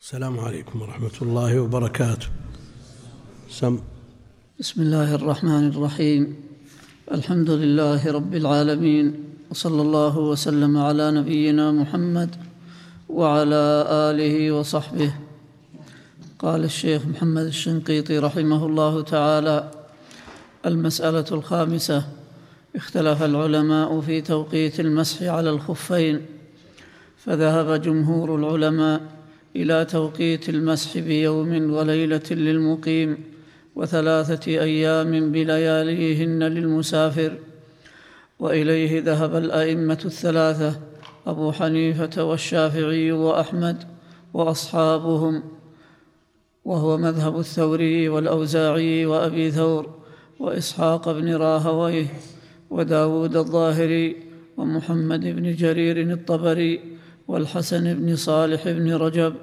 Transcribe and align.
السلام 0.00 0.40
عليكم 0.40 0.82
ورحمة 0.82 1.16
الله 1.22 1.60
وبركاته. 1.60 2.26
سم. 3.50 3.78
بسم 4.60 4.82
الله 4.82 5.14
الرحمن 5.14 5.68
الرحيم. 5.68 6.36
الحمد 7.12 7.50
لله 7.50 8.12
رب 8.12 8.34
العالمين 8.34 9.06
وصلى 9.50 9.82
الله 9.82 10.18
وسلم 10.18 10.76
على 10.76 11.10
نبينا 11.10 11.72
محمد 11.72 12.36
وعلى 13.08 13.64
آله 14.08 14.52
وصحبه. 14.52 15.14
قال 16.38 16.64
الشيخ 16.64 17.06
محمد 17.06 17.44
الشنقيطي 17.52 18.18
رحمه 18.18 18.66
الله 18.66 19.02
تعالى 19.02 19.70
المسألة 20.66 21.28
الخامسة 21.32 22.04
اختلف 22.76 23.22
العلماء 23.22 24.00
في 24.00 24.20
توقيت 24.20 24.80
المسح 24.80 25.22
على 25.22 25.50
الخفين. 25.50 26.26
فذهب 27.16 27.82
جمهور 27.82 28.36
العلماء 28.36 29.19
إلى 29.56 29.84
توقيت 29.84 30.48
المسح 30.48 30.98
بيوم 30.98 31.72
وليلة 31.72 32.22
للمقيم 32.30 33.18
وثلاثة 33.76 34.52
أيام 34.52 35.32
بلياليهن 35.32 36.42
للمسافر. 36.42 37.38
وإليه 38.38 39.02
ذهب 39.02 39.36
الأئمة 39.36 39.98
الثلاثة 40.04 40.80
أبو 41.26 41.52
حنيفة 41.52 42.24
والشافعي 42.24 43.12
وأحمد 43.12 43.84
وأصحابهم. 44.34 45.42
وهو 46.64 46.96
مذهب 46.96 47.38
الثوري 47.38 48.08
والأوزاعي 48.08 49.06
وأبي 49.06 49.50
ثور 49.50 50.00
وإسحاق 50.38 51.12
بن 51.12 51.34
راهويه 51.34 52.06
وداود 52.70 53.36
الظاهري 53.36 54.16
ومحمد 54.56 55.20
بن 55.20 55.54
جرير 55.54 56.12
الطبري 56.12 56.80
والحسن 57.30 57.94
بن 57.94 58.16
صالح 58.16 58.68
بن 58.68 58.94
رجب. 58.94 59.34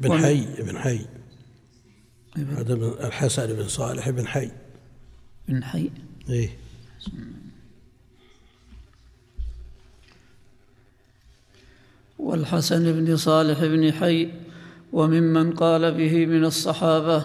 بن 0.00 0.18
حي 0.18 0.46
بن 0.62 0.78
حي. 0.78 1.00
هذا 2.36 2.74
الحسن 3.06 3.46
بن 3.46 3.68
صالح 3.68 4.10
بن 4.10 4.26
حي. 4.26 4.50
بن 5.48 5.64
حي. 5.64 5.90
إيه. 6.30 6.50
والحسن 12.18 12.92
بن 12.92 13.16
صالح 13.16 13.64
بن 13.64 13.92
حي. 13.92 14.28
وممن 14.92 15.52
قال 15.52 15.94
به 15.94 16.26
من 16.26 16.44
الصحابة 16.44 17.24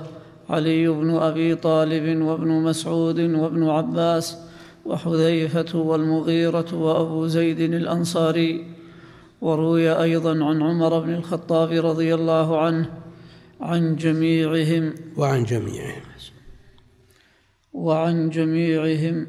علي 0.50 0.88
بن 0.88 1.16
أبي 1.16 1.56
طالب 1.56 2.22
وابن 2.22 2.48
مسعود 2.48 3.20
وابن 3.20 3.70
عباس 3.70 4.38
وحذيفة 4.86 5.80
والمغيرة 5.80 6.76
وأبو 6.76 7.28
زيد 7.28 7.60
الأنصاري. 7.60 8.81
وروي 9.42 10.02
أيضا 10.02 10.32
عن 10.46 10.62
عمر 10.62 11.00
بن 11.00 11.14
الخطاب 11.14 11.72
رضي 11.72 12.16
الله 12.16 12.62
عنه 12.62 12.90
عن 13.62 13.96
جميعهم. 13.96 14.94
وعن 15.18 15.44
جميعهم. 15.44 16.02
وعن 17.74 18.30
جميعهم. 18.30 19.28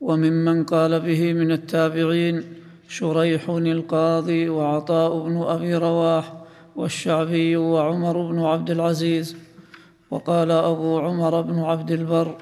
وممن 0.00 0.64
قال 0.64 1.00
به 1.00 1.32
من 1.32 1.52
التابعين 1.52 2.42
شريح 2.88 3.50
القاضي 3.50 4.48
وعطاء 4.48 5.26
بن 5.26 5.36
أبي 5.36 5.74
رواح 5.74 6.34
والشعبي 6.76 7.56
وعمر 7.56 8.32
بن 8.32 8.38
عبد 8.38 8.70
العزيز. 8.70 9.36
وقال 10.10 10.50
أبو 10.50 10.98
عمر 10.98 11.40
بن 11.40 11.58
عبد 11.58 11.90
البر 11.90 12.36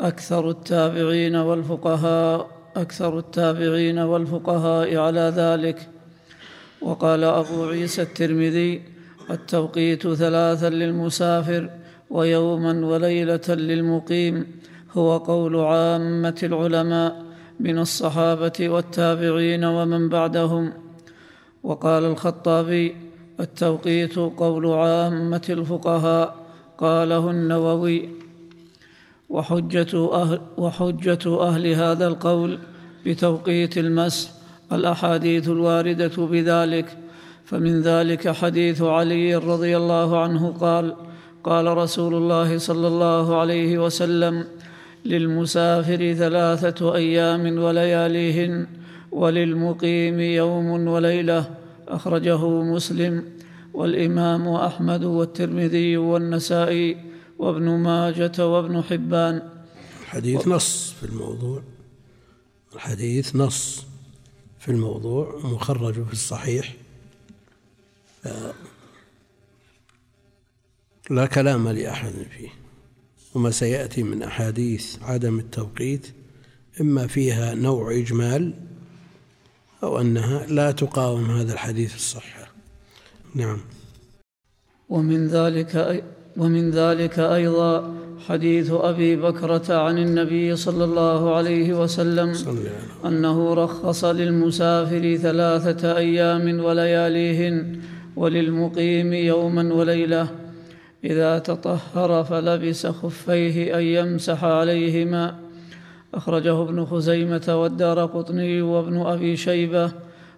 أكثر 0.00 0.50
التابعين 0.50 1.36
والفقهاء 1.36 2.61
أكثر 2.76 3.18
التابعين 3.18 3.98
والفقهاء 3.98 4.96
على 4.96 5.32
ذلك. 5.36 5.88
وقال 6.80 7.24
أبو 7.24 7.64
عيسى 7.64 8.02
الترمذي 8.02 8.82
التوقيت 9.30 10.08
ثلاثا 10.08 10.70
للمسافر 10.70 11.70
ويوما 12.10 12.86
وليلة 12.86 13.48
للمقيم 13.48 14.46
هو 14.92 15.16
قول 15.18 15.56
عامة 15.56 16.38
العلماء 16.42 17.24
من 17.60 17.78
الصحابة 17.78 18.52
والتابعين 18.60 19.64
ومن 19.64 20.08
بعدهم. 20.08 20.72
وقال 21.62 22.04
الخطابي 22.04 22.96
التوقيت 23.40 24.16
قول 24.16 24.66
عامة 24.66 25.42
الفقهاء 25.50 26.36
قاله 26.78 27.30
النووي 27.30 28.21
وحجة 29.32 29.92
أهل, 30.12 30.40
وحجة 30.56 31.24
أهل 31.48 31.66
هذا 31.66 32.06
القول 32.06 32.58
بتوقيت 33.06 33.78
المسح 33.78 34.30
الأحاديث 34.72 35.48
الواردة 35.48 36.26
بذلك. 36.26 36.98
فمن 37.44 37.80
ذلك 37.80 38.28
حديث 38.28 38.82
علي 38.82 39.34
رضي 39.34 39.76
الله 39.76 40.20
عنه 40.22 40.48
قال 40.60 40.94
قال 41.44 41.76
رسول 41.76 42.14
الله 42.14 42.58
صلى 42.58 42.86
الله 42.88 43.36
عليه 43.40 43.78
وسلم 43.78 44.44
للمسافر 45.04 46.14
ثلاثة 46.14 46.94
أيام 46.94 47.58
ولياليهن 47.58 48.66
وللمقيم 49.12 50.20
يوم 50.20 50.88
وليلة 50.88 51.44
أخرجه 51.88 52.48
مسلم. 52.48 53.24
والإمام 53.74 54.48
أحمد 54.48 55.04
والترمذي 55.04 55.96
والنسائي 55.96 57.11
وابن 57.42 57.70
ماجة 57.70 58.46
وابن 58.46 58.82
حبان. 58.82 59.42
الحديث 60.02 60.48
نص 60.48 60.92
في 60.92 61.06
الموضوع. 61.06 61.62
الحديث 62.74 63.36
نص 63.36 63.84
في 64.58 64.68
الموضوع 64.70 65.40
مخرج 65.44 66.04
في 66.04 66.12
الصحيح. 66.12 66.74
لا 71.10 71.26
كلام 71.26 71.68
لأحد 71.68 72.12
فيه 72.12 72.48
وما 73.34 73.50
سيأتي 73.50 74.02
من 74.02 74.22
أحاديث 74.22 75.02
عدم 75.02 75.38
التوقيت 75.38 76.06
إما 76.80 77.06
فيها 77.06 77.54
نوع 77.54 77.92
إجمال 77.92 78.54
أو 79.82 80.00
أنها 80.00 80.46
لا 80.46 80.70
تقاوم 80.70 81.30
هذا 81.30 81.52
الحديث 81.52 81.94
الصحة 81.94 82.52
نعم. 83.34 83.60
ومن 84.88 85.28
ذلك 85.28 86.04
ومن 86.36 86.70
ذلك 86.70 87.18
أيضا 87.18 87.94
حديث 88.28 88.70
أبي 88.70 89.16
بكرة 89.16 89.74
عن 89.74 89.98
النبي 89.98 90.56
صلى 90.56 90.84
الله 90.84 91.34
عليه 91.34 91.82
وسلم 91.82 92.32
أنه 93.06 93.54
رخص 93.54 94.04
للمسافر 94.04 95.16
ثلاثة 95.16 95.96
أيام 95.96 96.64
ولياليهن 96.64 97.76
وللمقيم 98.16 99.12
يوما 99.12 99.74
وليلة. 99.74 100.28
إذا 101.04 101.38
تطهر 101.38 102.24
فلبس 102.24 102.86
خفيه 102.86 103.78
أن 103.78 103.82
يمسح 103.82 104.44
عليهما. 104.44 105.34
أخرجه 106.14 106.62
ابن 106.62 106.84
خزيمة 106.84 107.60
والدار 107.60 108.06
قطني 108.06 108.62
وابن 108.62 108.96
أبي 109.00 109.36
شيبة 109.36 109.92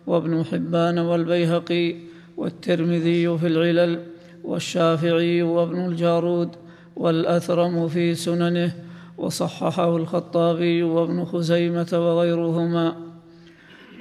وابن 0.07 0.45
حبان 0.45 0.99
والبيهقي 0.99 1.95
والترمذي 2.37 3.39
في 3.39 3.47
العلل. 3.47 4.14
والشافعي 4.45 5.43
وابن 5.43 5.87
الجارود 5.87 6.49
والأثرم 6.97 7.89
في 7.89 8.15
سننه 8.15 8.73
وصححه 9.19 9.97
الخطابي 9.97 10.83
وابن 10.83 11.25
خزيمة 11.25 11.89
وغيرهما. 11.93 12.95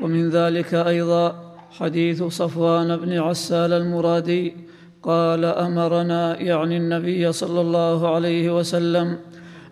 ومن 0.01 0.29
ذلك 0.29 0.73
أيضا 0.73 1.53
حديث 1.71 2.23
صفوان 2.23 2.97
بن 2.97 3.17
عسال 3.17 3.73
المرادي 3.73 4.55
قال 5.03 5.45
أمرنا 5.45 6.41
يعني 6.41 6.77
النبي 6.77 7.31
صلى 7.31 7.61
الله 7.61 8.15
عليه 8.15 8.57
وسلم 8.57 9.17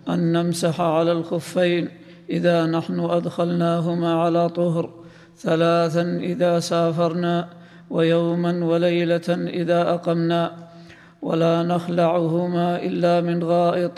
أن 0.09 0.31
نمسح 0.31 0.81
على 0.81 1.11
الخفين 1.11 1.89
إذا 2.29 2.65
نحن 2.65 2.99
أدخلناهما 2.99 4.13
على 4.13 4.49
طهر 4.49 4.89
ثلاثا 5.37 6.01
إذا 6.21 6.59
سافرنا 6.59 7.49
ويوما 7.91 8.65
وليلة 8.65 9.29
إذا 9.29 9.81
أقمنا 9.93 10.51
ولا 11.21 11.63
نخلعهما 11.63 12.83
إلا 12.83 13.21
من 13.21 13.43
غائط 13.43 13.91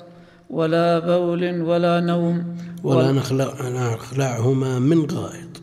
ولا 0.49 0.99
بول 0.99 1.61
ولا 1.61 1.99
نوم 1.99 2.57
ولا 2.83 3.11
نخلع 3.11 3.53
نخلعهما 3.61 4.79
من 4.79 5.05
غائط. 5.05 5.53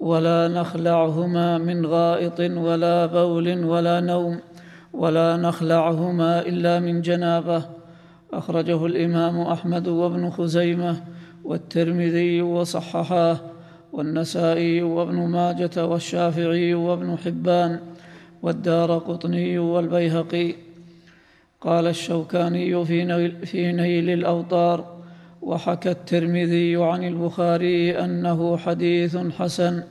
ولا 0.00 0.48
نخلعهما 0.48 1.58
من 1.58 1.86
غائط 1.86 2.40
ولا 2.40 3.06
بول 3.06 3.64
ولا 3.64 4.00
نوم 4.00 4.40
ولا 4.92 5.36
نخلعهما 5.36 6.40
إلا 6.40 6.80
من 6.80 7.02
جنابة. 7.02 7.64
أخرجه 8.32 8.86
الإمام 8.86 9.40
أحمد 9.40 9.88
وابن 9.88 10.30
خزيمة 10.30 11.04
والترمذي 11.44 12.42
وصححاه 12.42 13.51
والنسائي 13.92 14.82
وابن 14.82 15.14
ماجة 15.14 15.86
والشافعي 15.86 16.74
وابن 16.74 17.18
حبان 17.18 17.80
والدار 18.42 18.98
قطني 18.98 19.58
والبيهقي. 19.58 20.54
قال 21.60 21.86
الشوكاني 21.86 22.84
في 22.84 23.04
نيل, 23.04 23.46
في 23.46 23.72
نيل 23.72 24.10
الأوطار 24.10 25.02
وحكى 25.42 25.90
الترمذي 25.90 26.76
عن 26.76 27.04
البخاري 27.04 27.98
أنه 28.04 28.56
حديث 28.56 29.16
حسن 29.16 29.82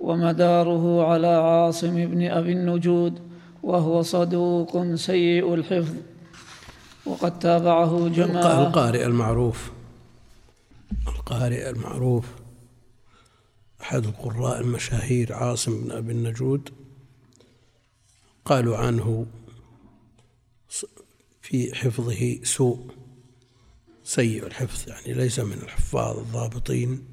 ومداره 0.00 1.06
على 1.06 1.26
عاصم 1.26 2.06
بن 2.06 2.26
أبي 2.26 2.52
النجود 2.52 3.18
وهو 3.62 4.02
صدوق 4.02 4.94
سيء 4.94 5.54
الحفظ. 5.54 5.94
وقد 7.06 7.38
تابعه 7.38 8.08
جماعة 8.08 8.66
القارئ 8.66 9.06
المعروف. 9.06 9.72
القارئ 11.08 11.70
المعروف. 11.70 12.41
أحد 13.82 14.06
القراء 14.06 14.60
المشاهير 14.60 15.32
عاصم 15.32 15.84
بن 15.84 15.90
أبي 15.90 16.12
النجود 16.12 16.70
قالوا 18.44 18.76
عنه 18.76 19.26
في 21.42 21.74
حفظه 21.74 22.44
سوء 22.44 22.90
سيء 24.04 24.46
الحفظ 24.46 24.88
يعني 24.88 25.12
ليس 25.12 25.38
من 25.40 25.52
الحفاظ 25.52 26.18
الضابطين. 26.18 27.04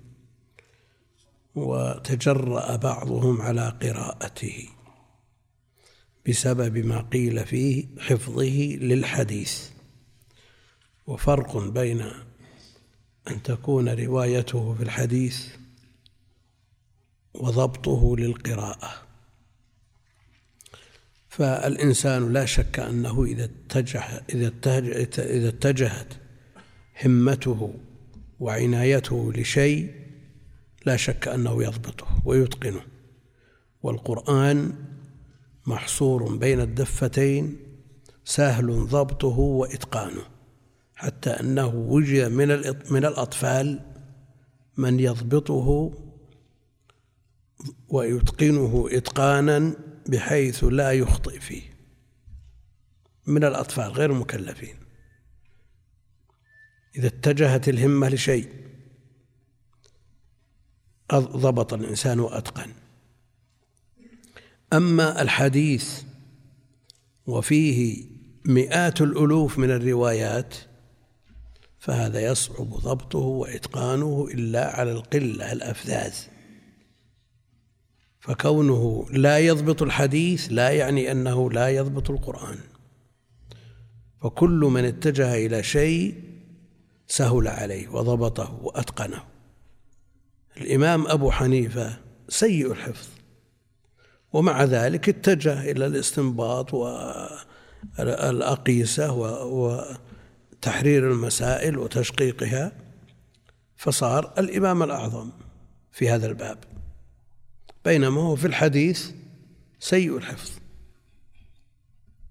وتجرأ 1.55 2.75
بعضهم 2.75 3.41
على 3.41 3.77
قراءته 3.81 4.69
بسبب 6.27 6.77
ما 6.77 7.01
قيل 7.01 7.45
فيه 7.45 7.87
حفظه 7.99 8.77
للحديث. 8.81 9.69
وفرق 11.07 11.57
بين 11.57 12.01
أن 13.27 13.43
تكون 13.43 13.89
روايته 13.89 14.73
في 14.73 14.83
الحديث 14.83 15.58
وضبطه 17.33 18.15
للقراءة. 18.17 18.91
فالإنسان 21.29 22.33
لا 22.33 22.45
شك 22.45 22.79
أنه 22.79 23.23
إذا 23.23 23.43
اتجه 23.43 24.03
إذا 24.33 24.47
اتجه 24.47 24.91
إذا 25.19 25.49
اتجهت 25.49 26.13
همته 27.05 27.73
وعنايته 28.39 29.33
لشيء 29.35 29.93
لا 30.85 30.95
شك 30.95 31.27
أنه 31.27 31.63
يضبطه 31.63 32.21
ويتقنه. 32.25 32.81
والقرآن 33.83 34.73
محصور 35.67 36.35
بين 36.35 36.61
الدفتين 36.61 37.57
سهل 38.25 38.87
ضبطه 38.87 39.39
وإتقانه 39.39 40.23
حتى 40.95 41.29
أنه 41.29 41.67
وجد 41.67 42.31
من 42.31 42.47
من 42.91 43.05
الأطفال 43.05 43.79
من 44.77 44.99
يضبطه 44.99 45.91
ويتقنه 47.89 48.87
إتقانا 48.91 49.73
بحيث 50.07 50.63
لا 50.63 50.91
يخطئ 50.91 51.39
فيه. 51.39 51.61
من 53.25 53.43
الأطفال 53.43 53.91
غير 53.91 54.11
المكلفين. 54.11 54.75
إذا 56.95 57.07
اتجهت 57.07 57.69
الهمة 57.69 58.09
لشيء 58.09 58.49
ضبط 61.13 61.73
الإنسان 61.73 62.19
وأتقن. 62.19 62.71
أما 64.73 65.21
الحديث 65.21 66.03
وفيه 67.25 68.05
مئات 68.45 69.01
الألوف 69.01 69.57
من 69.57 69.71
الروايات 69.71 70.55
فهذا 71.79 72.31
يصعب 72.31 72.69
ضبطه 72.69 73.19
وإتقانه 73.19 74.27
إلا 74.33 74.79
على 74.79 74.91
القلة 74.91 75.51
الأفذاذ. 75.51 76.28
فكونه 78.19 79.05
لا 79.11 79.39
يضبط 79.39 79.81
الحديث 79.81 80.47
لا 80.51 80.69
يعني 80.69 81.11
أنه 81.11 81.51
لا 81.51 81.69
يضبط 81.69 82.09
القرآن. 82.11 82.57
فكل 84.21 84.59
من 84.59 84.85
اتجه 84.85 85.35
إلى 85.45 85.63
شيء 85.63 86.23
سهل 87.07 87.47
عليه 87.47 87.89
وضبطه 87.89 88.59
وأتقنه. 88.61 89.23
الإمام 90.57 91.07
أبو 91.07 91.31
حنيفة 91.31 91.97
سيء 92.29 92.71
الحفظ 92.71 93.07
ومع 94.33 94.63
ذلك 94.63 95.09
اتجه 95.09 95.71
إلى 95.71 95.85
الاستنباط 95.85 96.73
والأقيسة 97.99 99.11
وتحرير 99.45 101.11
المسائل 101.11 101.77
وتشقيقها 101.77 102.71
فصار 103.75 104.33
الإمام 104.37 104.83
الأعظم 104.83 105.29
في 105.91 106.09
هذا 106.09 106.27
الباب. 106.27 106.57
بينما 107.85 108.21
هو 108.21 108.35
في 108.35 108.47
الحديث 108.47 109.11
سيء 109.79 110.17
الحفظ. 110.17 110.51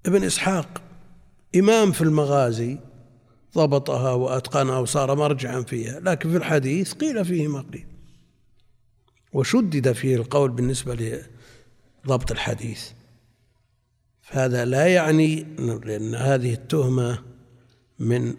ابن 0.06 0.25
إسحاق 0.25 0.83
إمام 1.56 1.93
في 1.93 2.03
المغازي 2.03 2.79
ضبطها 3.55 4.12
وأتقنها 4.12 4.79
وصار 4.79 5.15
مرجعا 5.15 5.61
فيها 5.61 6.00
لكن 6.00 6.31
في 6.31 6.37
الحديث 6.37 6.93
قيل 6.93 7.25
فيه 7.25 7.49
ما 7.49 7.61
قيل. 7.61 7.87
وشدد 9.33 9.93
فيه 9.93 10.17
القول 10.17 10.50
بالنسبة 10.50 11.23
لضبط 12.05 12.31
الحديث. 12.31 12.91
فهذا 14.23 14.65
لا 14.65 14.87
يعني 14.87 15.47
لأن 15.85 16.15
هذه 16.15 16.53
التهمة 16.53 17.23
من 17.99 18.35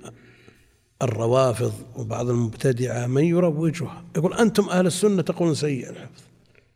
الروافض 1.01 1.73
وبعض 1.95 2.29
المبتدعة 2.29 3.07
من 3.07 3.23
يروجها. 3.23 4.05
يقول 4.17 4.33
أنتم 4.33 4.69
أهل 4.69 4.87
السنة 4.87 5.21
تقولون 5.21 5.55
سيء 5.55 5.89
الحفظ. 5.89 6.28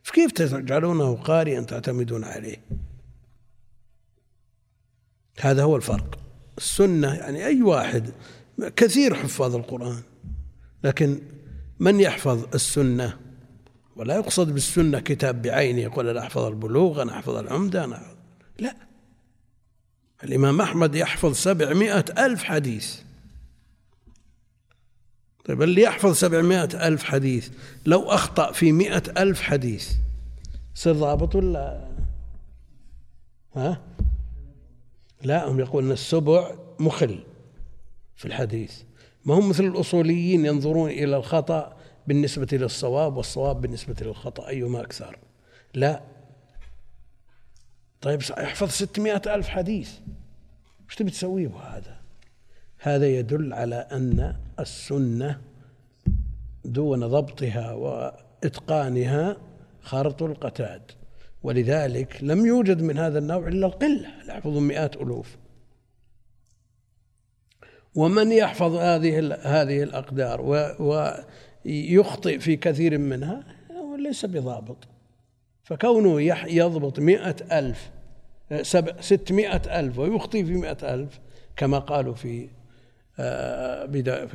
فكيف 0.03 0.31
تجعلونه 0.31 1.15
قارئا 1.15 1.61
تعتمدون 1.61 2.23
عليه؟ 2.23 2.57
هذا 5.39 5.63
هو 5.63 5.75
الفرق. 5.75 6.19
السنة 6.57 7.13
يعني 7.13 7.45
أي 7.45 7.61
واحد 7.61 8.09
كثير 8.75 9.15
حفاظ 9.15 9.55
القرآن 9.55 10.01
لكن 10.83 11.21
من 11.79 11.99
يحفظ 11.99 12.45
السنة؟ 12.55 13.19
ولا 13.95 14.15
يقصد 14.15 14.53
بالسنة 14.53 14.99
كتاب 14.99 15.41
بعينه 15.41 15.81
يقول 15.81 16.09
أنا 16.09 16.19
أحفظ 16.19 16.41
البلوغ 16.41 17.01
أنا 17.01 17.11
أحفظ 17.11 17.35
العمدة 17.35 17.83
أنا 17.83 18.15
لا. 18.59 18.75
الإمام 20.23 20.61
أحمد 20.61 20.95
يحفظ 20.95 21.33
سبعمائة 21.35 22.05
ألف 22.17 22.43
حديث. 22.43 22.99
طيب 25.45 25.61
اللي 25.61 25.81
يحفظ 25.81 26.15
سبعمائة 26.15 26.87
ألف 26.87 27.03
حديث 27.03 27.49
لو 27.85 28.01
أخطأ 28.01 28.51
في 28.51 28.71
مئة 28.71 29.21
ألف 29.21 29.41
حديث 29.41 29.93
صير 30.75 30.93
ضابط 30.93 31.35
ولا؟ 31.35 31.87
ها؟ 33.55 33.81
لا 35.23 35.47
هم 35.47 35.59
يقولون 35.59 35.91
السبع 35.91 36.55
مخل 36.79 37.23
في 38.15 38.25
الحديث. 38.25 38.81
ما 39.25 39.33
هم 39.33 39.49
مثل 39.49 39.63
الأصوليين 39.63 40.45
ينظرون 40.45 40.89
إلى 40.89 41.17
الخطأ 41.17 41.77
بالنسبة 42.07 42.47
للصواب 42.51 43.17
والصواب 43.17 43.61
بالنسبة 43.61 43.95
للخطأ 44.01 44.47
أيهما 44.47 44.81
أكثر؟ 44.81 45.19
لا. 45.73 46.01
طيب 48.01 48.21
احفظ 48.21 48.69
ستمائة 48.69 49.35
ألف 49.35 49.47
حديث. 49.47 49.91
وش 50.87 50.95
تبي 50.95 51.11
تسويه 51.11 51.47
هذا 51.47 51.97
هذا 52.77 53.07
يدل 53.07 53.53
على 53.53 53.75
أن 53.75 54.35
السنة 54.59 55.41
دون 56.65 57.07
ضبطها 57.07 57.73
وإتقانها 57.73 59.37
خرط 59.81 60.23
القتاد 60.23 60.81
ولذلك 61.43 62.17
لم 62.21 62.45
يوجد 62.45 62.81
من 62.81 62.97
هذا 62.97 63.19
النوع 63.19 63.47
إلا 63.47 63.67
القلة 63.67 64.09
يحفظ 64.27 64.57
مئات 64.57 64.95
ألوف. 64.95 65.37
ومن 67.95 68.31
يحفظ 68.31 68.75
هذه 68.75 69.33
هذه 69.41 69.83
الأقدار 69.83 70.41
ويخطئ 71.65 72.39
في 72.39 72.55
كثير 72.55 72.97
منها 72.97 73.43
ليس 73.97 74.25
بضابط. 74.25 74.77
فكونه 75.63 76.21
يضبط 76.47 76.99
مئة 76.99 77.35
ألف 77.59 77.91
ستمائة 78.99 79.79
ألف 79.79 79.99
ويخطئ 79.99 80.45
في 80.45 80.53
مئة 80.53 80.93
ألف 80.93 81.19
كما 81.55 81.79
قالوا 81.79 82.13
في 82.13 82.49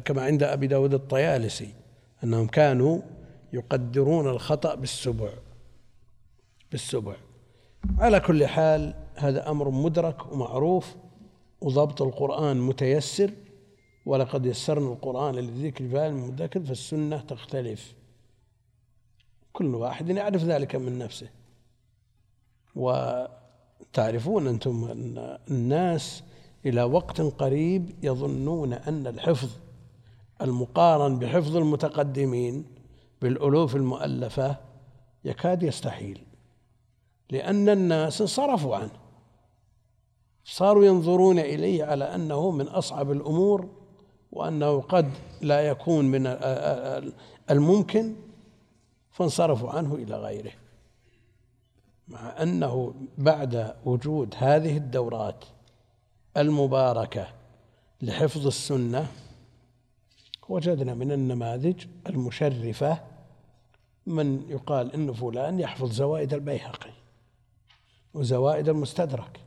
كما 0.05 0.23
عند 0.23 0.43
أبي 0.43 0.67
داود 0.67 0.95
الطيالسي 0.95 1.75
أنهم 2.25 2.47
كانوا 2.47 3.01
يقدرون 3.53 4.29
الخطأ 4.29 4.75
بالسبع 4.75 5.31
بالسبع. 6.71 7.17
على 7.99 8.21
كل 8.21 8.47
حال 8.47 8.95
هذا 9.15 9.51
أمر 9.51 9.71
مدرك 9.71 10.33
ومعروف 10.33 10.97
وضبط 11.61 12.03
القرآن 12.03 12.61
متيسر 12.61 13.31
ولقد 14.07 14.47
يسرنا 14.47 14.93
القرآن 14.93 15.35
للذكر 15.35 15.89
فهل 15.89 16.13
مدكر 16.15 16.61
فالسنة 16.61 17.21
تختلف. 17.21 17.95
كل 19.53 19.75
واحد 19.75 20.09
يعرف 20.09 20.45
ذلك 20.45 20.77
من 20.77 20.99
نفسه. 20.99 21.29
وتعرفون 22.75 24.47
أنتم 24.47 24.85
أن 24.85 25.39
الناس 25.51 26.23
إلى 26.67 26.83
وقت 26.83 27.21
قريب 27.21 27.95
يظنون 28.03 28.73
أن 28.73 29.07
الحفظ 29.07 29.51
المقارن 30.41 31.19
بحفظ 31.19 31.57
المتقدمين 31.57 32.65
بالألوف 33.23 33.77
المؤلفة 33.77 34.57
يكاد 35.25 35.63
يستحيل 35.63 36.21
لأن 37.31 37.69
الناس 37.69 38.21
انصرفوا 38.21 38.77
عنه. 38.77 38.91
صاروا 40.45 40.85
ينظرون 40.85 41.39
إليه 41.39 41.85
على 41.85 42.05
أنه 42.15 42.51
من 42.51 42.69
أصعب 42.69 43.11
الأمور 43.11 43.69
وأنه 44.33 44.81
قد 44.81 45.11
لا 45.43 45.61
يكون 45.61 46.05
من 46.05 46.27
الممكن 47.51 48.15
فانصرفوا 49.11 49.71
عنه 49.71 49.95
إلى 49.95 50.17
غيره. 50.17 50.53
مع 52.09 52.43
أنه 52.43 52.95
بعد 53.19 53.75
وجود 53.85 54.35
هذه 54.39 54.77
الدورات 54.77 55.45
المباركة 56.37 57.29
لحفظ 58.03 58.47
السنة 58.47 59.07
وجدنا 60.49 60.95
من 60.95 61.13
النماذج 61.13 61.87
المشرفة 62.07 63.01
من 64.07 64.51
يقال 64.51 64.93
إن 64.93 65.13
فلان 65.13 65.61
يحفظ 65.61 65.93
زوائد 65.93 66.35
البيهقي 66.35 66.91
وزوائد 68.15 68.69
المستدرك. 68.69 69.41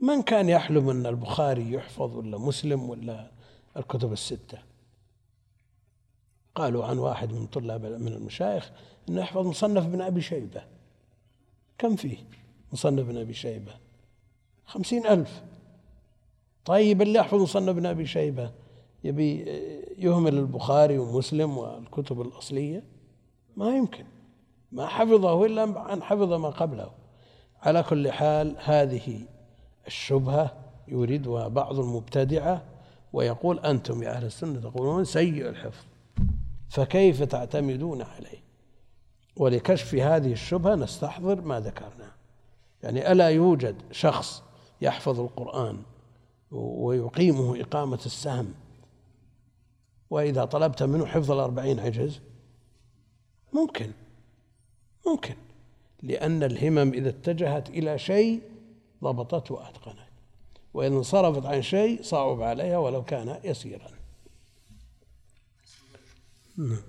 من 0.00 0.22
كان 0.22 0.48
يحلم 0.48 0.88
أن 0.88 1.06
البخاري 1.06 1.72
يحفظ 1.72 2.16
ولا 2.16 2.38
مسلم 2.38 2.90
ولا 2.90 3.30
الكتب 3.76 4.12
الستة؟ 4.12 4.58
قالوا 6.54 6.84
عن 6.84 6.98
واحد 6.98 7.32
من 7.32 7.46
طلاب 7.46 7.84
من 7.84 8.12
المشايخ 8.12 8.70
أنه 9.08 9.20
يحفظ 9.20 9.46
مصنف 9.46 9.84
ابن 9.84 10.00
أبي 10.00 10.20
شيبة. 10.20 10.62
كم 11.78 11.96
فيه 11.96 12.16
مصنف 12.72 13.08
ابن 13.08 13.16
أبي 13.18 13.34
شيبة؟ 13.34 13.72
خمسين 14.66 15.06
ألف. 15.06 15.42
طيب 16.68 17.02
اللي 17.02 17.18
يحفظ 17.18 17.42
مصنف 17.42 17.68
ابن 17.68 17.86
أبي 17.86 18.06
شيبة؟ 18.06 18.50
يبي 19.04 19.44
يهمل 19.98 20.34
البخاري 20.38 20.98
ومسلم 20.98 21.58
والكتب 21.58 22.20
الأصلية؟ 22.20 22.84
ما 23.56 23.76
يمكن. 23.76 24.04
ما 24.72 24.86
حفظه 24.86 25.46
إلا 25.46 25.92
أن 25.92 26.02
حفظ 26.02 26.32
ما 26.32 26.48
قبله. 26.48 26.90
على 27.62 27.82
كل 27.82 28.12
حال 28.12 28.56
هذه 28.58 29.20
الشبهة 29.86 30.56
يريدها 30.88 31.48
بعض 31.48 31.78
المبتدعة 31.78 32.62
ويقول 33.12 33.58
أنتم 33.58 34.02
يا 34.02 34.10
أهل 34.10 34.24
السنة 34.24 34.60
تقولون 34.60 35.04
سيء 35.04 35.48
الحفظ 35.48 35.84
فكيف 36.68 37.22
تعتمدون 37.22 38.02
عليه؟ 38.02 38.42
ولكشف 39.36 39.94
هذه 39.94 40.32
الشبهة 40.32 40.74
نستحضر 40.74 41.40
ما 41.40 41.60
ذكرنا 41.60 42.12
يعني 42.82 43.12
ألا 43.12 43.28
يوجد 43.28 43.76
شخص 43.92 44.42
يحفظ 44.80 45.20
القرآن 45.20 45.76
ويقيمه 46.50 47.60
إقامة 47.60 48.00
السهم. 48.06 48.54
وإذا 50.10 50.44
طلبت 50.44 50.82
منه 50.82 51.06
حفظ 51.06 51.30
الأربعين 51.30 51.80
عجز 51.80 52.20
ممكن 53.52 53.92
ممكن 55.06 55.34
لأن 56.02 56.42
الهمم 56.42 56.92
إذا 56.92 57.08
اتجهت 57.08 57.68
إلى 57.70 57.98
شيء 57.98 58.42
ضبطته 59.04 59.54
وأتقنت 59.54 60.08
وإن 60.74 60.92
انصرفت 60.92 61.46
عن 61.46 61.62
شيء 61.62 62.02
صعب 62.02 62.42
عليها 62.42 62.78
ولو 62.78 63.04
كان 63.04 63.40
يسيرا. 63.44 63.90
نعم. 66.56 66.82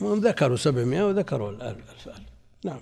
من 0.00 0.20
ذكروا 0.20 0.56
سبعمائة 0.56 1.02
وذكروا 1.02 1.50
الألف 1.50 1.90
ألف 1.90 2.08
ألف. 2.08 2.28
نعم. 2.64 2.80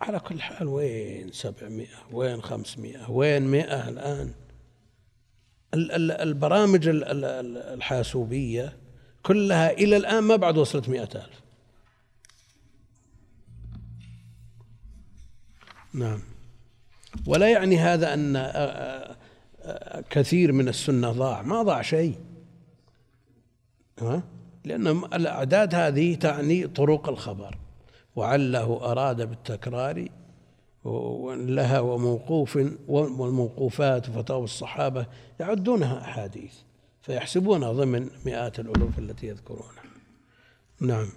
على 0.00 0.18
كل 0.18 0.40
حال 0.40 0.68
وين 0.68 1.32
سبعمائة؟ 1.32 1.96
وين 2.12 2.42
خمسمائة؟ 2.42 3.10
وين 3.10 3.42
مئة 3.42 3.88
الآن؟ 3.88 4.32
البرامج 5.74 6.88
الحاسوبية 6.88 8.76
كلها 9.22 9.70
إلى 9.70 9.96
الآن 9.96 10.18
ما 10.18 10.36
بعد 10.36 10.58
وصلت 10.58 10.88
مئة 10.88 11.08
ألف. 11.14 11.42
نعم. 15.92 16.22
ولا 17.26 17.48
يعني 17.48 17.78
هذا 17.78 18.14
أن 18.14 18.48
كثير 20.10 20.52
من 20.52 20.68
السنة 20.68 21.12
ضاع. 21.12 21.42
ما 21.42 21.62
ضاع 21.62 21.82
شيء. 21.82 22.18
ها؟ 23.98 24.22
لأن 24.64 24.86
الأعداد 24.86 25.74
هذه 25.74 26.14
تعني 26.14 26.66
طرق 26.66 27.08
الخبر. 27.08 27.57
وعله 28.18 28.92
أراد 28.92 29.28
بالتكرار 29.28 30.08
لها 31.36 31.80
وموقوف 31.80 32.58
والموقوفات 32.88 34.08
وفتاوى 34.08 34.44
الصحابة 34.44 35.06
يعدونها 35.40 36.00
أحاديث 36.00 36.54
فيحسبونها 37.02 37.72
ضمن 37.72 38.10
مئات 38.26 38.60
الألوف 38.60 38.98
التي 38.98 39.26
يذكرونها. 39.26 39.82
نعم. 40.80 41.08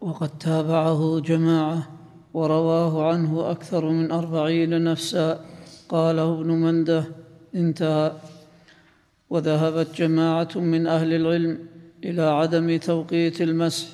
وقد 0.00 0.38
تابعه 0.38 1.20
جماعة 1.20 1.90
ورواه 2.34 3.08
عنه 3.08 3.50
أكثر 3.50 3.88
من 3.88 4.12
أربعين 4.12 4.84
نفسا. 4.84 5.44
قاله 5.88 6.40
ابن 6.40 6.50
منده 6.50 7.04
انتهى. 7.54 8.12
وذهبت 9.30 9.96
جماعة 9.96 10.48
من 10.56 10.86
أهل 10.86 11.12
العلم 11.12 11.68
إلى 12.04 12.22
عدم 12.22 12.76
توقيت 12.78 13.40
المسح 13.40 13.88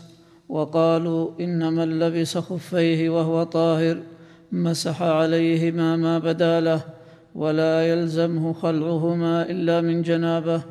وقالوا 0.50 1.30
إن 1.40 1.72
من 1.72 1.98
لبس 1.98 2.38
خفيه 2.38 3.10
وهو 3.10 3.42
طاهر 3.42 3.98
مسح 4.52 5.02
عليهما 5.02 5.96
ما 5.96 6.18
بدا 6.18 6.60
له 6.60 6.80
ولا 7.34 7.92
يلزمه 7.92 8.52
خلعهما 8.52 9.50
إلا 9.50 9.80
من 9.80 10.02
جنابه. 10.02 10.62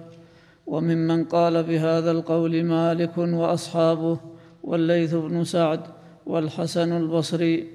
وممن 0.68 1.24
قال 1.24 1.64
بهذا 1.64 2.12
القول 2.12 2.64
مالك 2.64 3.18
وأصحابه 3.18 4.18
والليث 4.64 5.16
بن 5.16 5.44
سعد 5.44 5.80
والحسن 6.26 6.98
البصري 6.98 7.68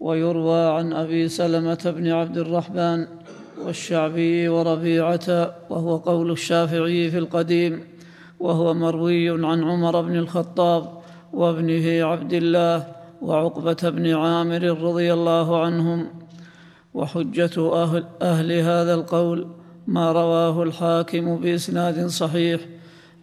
ويروى 0.00 0.70
عن 0.76 0.92
أبي 0.92 1.28
سلمة 1.28 1.92
بن 1.96 2.08
عبد 2.08 2.38
الرحمن 2.38 3.06
والشعبي 3.66 4.48
وربيعة 4.48 5.54
وهو 5.70 5.96
قول 5.96 6.30
الشافعي 6.30 7.10
في 7.10 7.18
القديم 7.18 7.80
وهو 8.40 8.74
مروي 8.74 9.30
عن 9.46 9.64
عمر 9.64 10.00
بن 10.00 10.16
الخطاب 10.16 10.99
وابنه 11.32 12.04
عبد 12.04 12.32
الله 12.32 12.86
وعقبة 13.22 13.90
بن 13.90 14.14
عامر 14.14 14.62
رضي 14.62 15.12
الله 15.12 15.62
عنهم 15.62 16.06
وحجة 16.94 17.72
أهل, 17.82 18.04
أهل 18.22 18.52
هذا 18.52 18.94
القول 18.94 19.46
ما 19.86 20.12
رواه 20.12 20.62
الحاكم 20.62 21.36
بإسناد 21.36 22.06
صحيح 22.06 22.60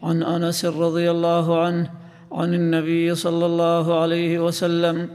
عن 0.04 0.24
أنس 0.24 0.66
رضي 0.66 1.12
الله 1.12 1.62
عنه 1.62 1.92
عن 2.32 2.54
النبي 2.54 3.16
صلى 3.16 3.46
الله 3.46 4.00
عليه 4.02 4.40
وسلم 4.40 5.10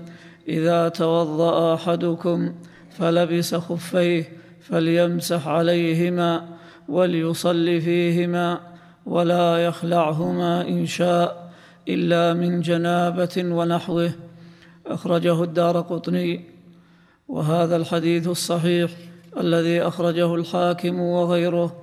إذا 0.48 0.88
توضأ 0.88 1.74
أحدكم 1.74 2.54
فلبس 2.90 3.54
خفيه 3.54 4.32
فليمسح 4.60 5.48
عليهما 5.48 6.48
وليصل 6.88 7.80
فيهما 7.80 8.60
ولا 9.06 9.58
يخلعهما 9.58 10.68
إن 10.68 10.86
شاء 10.86 11.41
إلا 11.88 12.34
من 12.34 12.60
جنابة 12.60 13.36
ونحوه. 13.38 14.12
أخرجه 14.86 15.42
الدار 15.42 15.80
قطني. 15.80 16.44
وهذا 17.28 17.76
الحديث 17.76 18.28
الصحيح 18.28 18.90
الذي 19.40 19.82
أخرجه 19.82 20.34
الحاكم 20.34 21.00
وغيره 21.00 21.76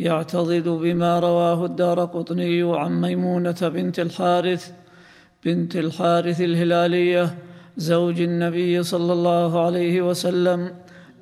يعتضد 0.00 0.68
بما 0.68 1.20
رواه 1.20 1.64
الدار 1.64 2.04
قطني 2.04 2.62
عن 2.62 3.00
ميمونة 3.00 3.60
بنت 3.62 4.00
الحارث 4.00 4.72
بنت 5.44 5.76
الحارث 5.76 6.40
الهلالية 6.40 7.34
زوج 7.76 8.20
النبي 8.20 8.82
صلى 8.82 9.12
الله 9.12 9.64
عليه 9.64 10.02
وسلم 10.02 10.70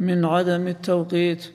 من 0.01 0.25
عدم 0.25 0.69
التوقيت. 0.69 1.47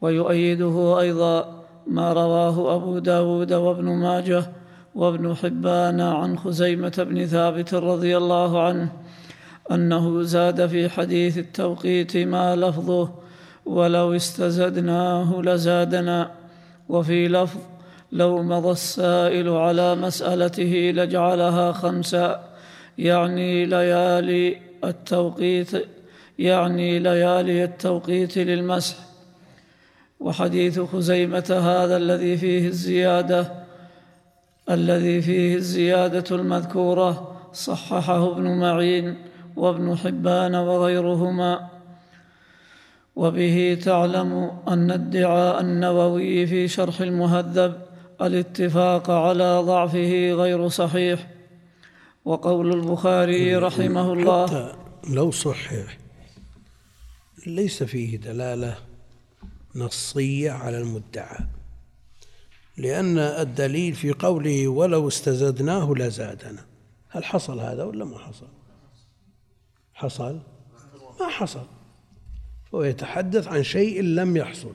ويؤيده 0.00 1.00
أيضا 1.00 1.64
ما 1.86 2.12
رواه 2.12 2.76
أبو 2.76 2.98
داود 2.98 3.52
وابن 3.52 3.84
ماجه 3.84 4.44
وابن 4.94 5.34
حبان 5.34 6.00
عن 6.00 6.38
خزيمة 6.38 7.06
بن 7.08 7.26
ثابت 7.26 7.74
رضي 7.74 8.16
الله 8.16 8.62
عنه 8.62 8.92
أنه 9.70 10.22
زاد 10.22 10.66
في 10.66 10.88
حديث 10.88 11.38
التوقيت 11.38 12.16
ما 12.16 12.56
لفظه 12.56 13.10
ولو 13.66 14.16
استزدناه 14.16 15.42
لزادنا 15.42 16.30
وفي 16.88 17.28
لفظ 17.28 17.60
لو 18.12 18.42
مضى 18.42 18.70
السائل 18.70 19.48
على 19.48 19.94
مسألته 19.94 20.92
لجعلها 20.94 21.72
خمسا 21.72 22.44
يعني 22.98 23.66
ليالي 23.66 24.56
التوقيت 24.84 25.70
يعني 26.38 26.98
ليالي 26.98 27.64
التوقيت 27.64 28.38
للمسح. 28.38 28.96
وحديث 30.20 30.80
خزيمة 30.80 31.60
هذا 31.62 31.96
الذي 31.96 32.36
فيه 32.36 32.68
الزيادة 32.68 33.63
الذي 34.70 35.22
فيه 35.22 35.54
الزيادة 35.56 36.36
المذكورة 36.36 37.36
صححه 37.52 38.32
ابن 38.32 38.58
معين 38.58 39.16
وابن 39.56 39.96
حبان 39.96 40.54
وغيرهما. 40.54 41.68
وبه 43.16 43.78
تعلم 43.84 44.50
أن 44.68 44.90
ادعاء 44.90 45.60
النووي 45.60 46.46
في 46.46 46.68
شرح 46.68 47.00
المهذب 47.00 47.80
الاتفاق 48.20 49.10
على 49.10 49.58
ضعفه 49.58 50.32
غير 50.32 50.68
صحيح. 50.68 51.26
وقول 52.24 52.72
البخاري 52.72 53.56
رحمه 53.56 54.12
الله 54.12 54.46
حتى 54.46 54.72
لو 55.10 55.30
صحح 55.30 55.98
ليس 57.46 57.82
فيه 57.82 58.16
دلالة 58.16 58.76
نصية 59.76 60.50
على 60.50 60.78
المدعى. 60.78 61.38
لأن 62.76 63.18
الدليل 63.18 63.94
في 63.94 64.12
قوله 64.12 64.68
ولو 64.68 65.08
استزدناه 65.08 65.92
لزادنا. 65.96 66.64
هل 67.08 67.24
حصل 67.24 67.60
هذا 67.60 67.84
ولا 67.84 68.04
ما 68.04 68.18
حصل؟ 68.18 68.48
حصل؟ 69.94 70.40
ما 71.20 71.28
حصل. 71.28 71.66
هو 72.74 72.82
يتحدث 72.82 73.48
عن 73.48 73.62
شيء 73.62 74.02
لم 74.02 74.36
يحصل. 74.36 74.72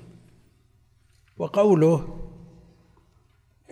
وقوله 1.38 2.20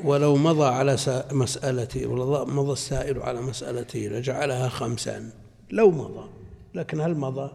ولو 0.04 0.36
مضى 0.36 0.66
على 0.66 0.98
مسألتي 1.32 2.06
مضى 2.06 2.72
السائل 2.72 3.20
على 3.22 3.42
مسألتي 3.42 4.10
لجعلها 4.10 4.70
خمسا. 4.70 5.32
لو 5.72 5.92
مضى. 5.92 6.30
لكن 6.74 7.02
هل 7.02 7.18
مضى؟ 7.18 7.52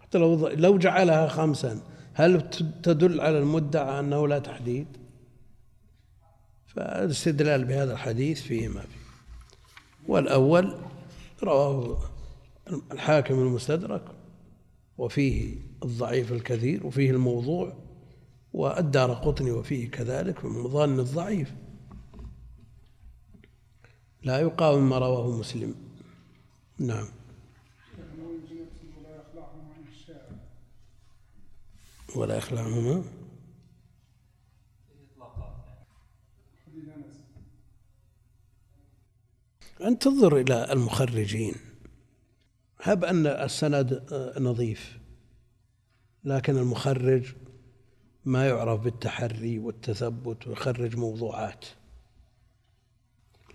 حتى 0.00 0.18
لو 0.18 0.48
لو 0.48 0.78
جعلها 0.78 1.28
خمسا 1.28 1.80
هل 2.14 2.50
تدل 2.82 3.20
على 3.20 3.38
المدعى 3.38 4.00
أنه 4.00 4.28
لا 4.28 4.38
تحديد؟ 4.38 4.86
فالاستدلال 6.74 7.64
بهذا 7.64 7.92
الحديث 7.92 8.42
فيه 8.42 8.68
ما 8.68 8.80
فيه. 8.80 8.98
والأول 10.08 10.74
رواه 11.42 11.98
الحاكم 12.92 13.34
المستدرك 13.34 14.04
وفيه 14.98 15.56
الضعيف 15.84 16.32
الكثير 16.32 16.86
وفيه 16.86 17.10
الموضوع 17.10 17.72
والدار 18.52 19.12
قطني 19.12 19.50
وفيه 19.50 19.90
كذلك 19.90 20.44
من 20.44 20.50
مظان 20.50 20.98
الضعيف. 20.98 21.54
لا 24.22 24.40
يقاوم 24.40 24.88
ما 24.88 24.98
رواه 24.98 25.38
مسلم. 25.38 25.74
نعم. 26.78 27.06
ولا 32.16 32.36
يخلعهما 32.36 33.04
أن 39.84 39.98
تنظر 39.98 40.36
إلى 40.36 40.72
المخرجين. 40.72 41.54
هب 42.82 43.04
أن 43.04 43.26
السند 43.26 44.02
نظيف 44.38 44.98
لكن 46.24 46.56
المخرج 46.56 47.34
ما 48.24 48.48
يعرف 48.48 48.80
بالتحري 48.80 49.58
والتثبت 49.58 50.46
ويخرج 50.46 50.96
موضوعات. 50.96 51.64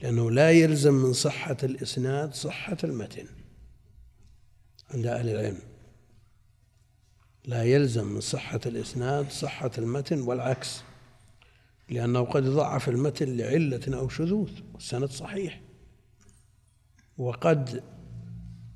لأنه 0.02 0.32
لا 0.32 0.52
يلزم 0.52 0.94
من 0.94 1.14
صحة 1.14 1.58
الإسناد 1.64 2.34
صحة 2.34 2.78
المتن 2.84 3.26
عند 4.94 5.06
أهل 5.06 5.30
العلم. 5.30 5.60
لا 7.46 7.64
يلزم 7.64 8.06
من 8.06 8.22
صحة 8.22 8.60
الإسناد 8.66 9.32
صحة 9.32 9.72
المتن 9.78 10.22
والعكس 10.22 10.82
لأنه 11.90 12.22
قد 12.22 12.46
يضعف 12.46 12.90
المتن 12.90 13.38
لعلة 13.38 13.98
أو 13.98 14.10
شذوذ 14.10 14.52
والسند 14.74 15.10
صحيح. 15.10 15.63
وقد 17.18 17.84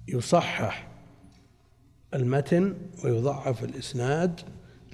يصحح 0.07 0.87
المتن 2.13 2.75
ويضعف 3.03 3.63
الإسناد 3.63 4.41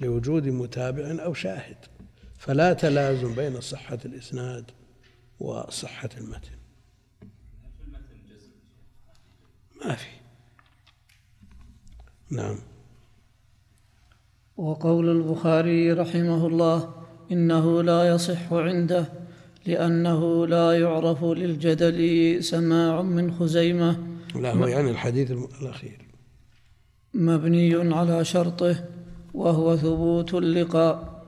لوجود 0.00 0.48
متابع 0.48 1.24
أو 1.24 1.34
شاهد 1.34 1.76
فلا 2.38 2.72
تلازم 2.72 3.34
بين 3.34 3.60
صحة 3.60 3.98
الإسناد 4.04 4.70
وصحة 5.40 6.08
المتن. 6.16 6.56
ما 9.84 9.94
في. 9.94 10.06
نعم. 12.30 12.58
وقول 14.56 15.08
البخاري 15.08 15.92
رحمه 15.92 16.46
الله 16.46 17.04
إنه 17.32 17.82
لا 17.82 18.08
يصح 18.08 18.52
عنده. 18.52 19.23
لأنه 19.66 20.46
لا 20.46 20.72
يعرف 20.72 21.24
للجدل 21.24 22.38
سماع 22.44 23.02
من 23.02 23.32
خزيمة. 23.32 23.98
لا 24.40 24.52
هو 24.52 24.66
يعني 24.66 24.90
الحديث 24.90 25.30
الأخير. 25.62 25.98
مبني 27.14 27.94
على 27.94 28.24
شرطه 28.24 28.76
وهو 29.34 29.76
ثبوت 29.76 30.34
اللقاء. 30.34 31.22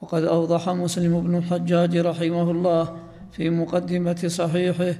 وقد 0.00 0.24
أوضح 0.24 0.68
مسلم 0.68 1.20
بن 1.20 1.36
الحجاج 1.36 1.96
رحمه 1.96 2.50
الله 2.50 2.96
في 3.32 3.50
مقدمة 3.50 4.22
صحيحه 4.26 4.94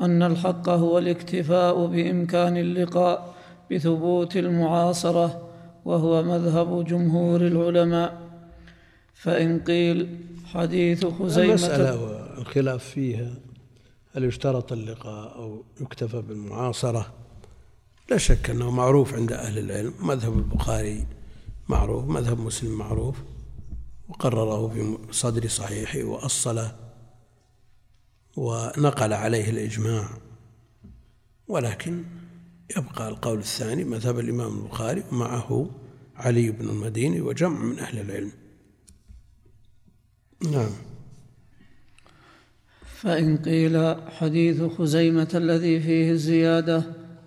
أن 0.00 0.22
الحق 0.22 0.68
هو 0.68 0.98
الاكتفاء 0.98 1.86
بإمكان 1.86 2.56
اللقاء 2.56 3.34
بثبوت 3.70 4.36
المعاصرة 4.36 5.48
وهو 5.84 6.22
مذهب 6.22 6.84
جمهور 6.84 7.40
العلماء. 7.40 8.25
فإن 9.16 9.60
قيل 9.60 10.20
حديث 10.44 11.06
خزيمة 11.06 11.48
المسألة 11.48 11.94
الخلاف 12.38 12.84
فيها 12.84 13.34
هل 14.14 14.24
يشترط 14.24 14.72
اللقاء 14.72 15.34
أو 15.34 15.64
يكتفى 15.80 16.22
بالمعاصرة؟ 16.22 17.14
لا 18.10 18.16
شك 18.16 18.50
أنه 18.50 18.70
معروف 18.70 19.14
عند 19.14 19.32
أهل 19.32 19.58
العلم. 19.58 19.94
مذهب 20.00 20.38
البخاري 20.38 21.06
معروف 21.68 22.04
مذهب 22.04 22.40
مسلم 22.40 22.78
معروف 22.78 23.16
وقرره 24.08 24.68
في 24.68 24.98
صدر 25.10 25.48
صحيحه 25.48 26.04
وأصله 26.04 26.76
ونقل 28.36 29.12
عليه 29.12 29.50
الإجماع. 29.50 30.08
ولكن 31.48 32.04
يبقى 32.76 33.08
القول 33.08 33.38
الثاني 33.38 33.84
مذهب 33.84 34.18
الإمام 34.18 34.58
البخاري 34.58 35.04
ومعه 35.12 35.70
علي 36.16 36.50
بن 36.50 36.68
المديني 36.68 37.20
وجمع 37.20 37.58
من 37.58 37.78
أهل 37.78 37.98
العلم. 37.98 38.32
نعم. 40.42 40.70
فإن 43.00 43.36
قيل 43.36 43.96
حديث 44.18 44.62
خزيمة 44.62 45.28
الذي 45.34 45.80
فيه 45.80 46.10
الزيادة 46.10 46.82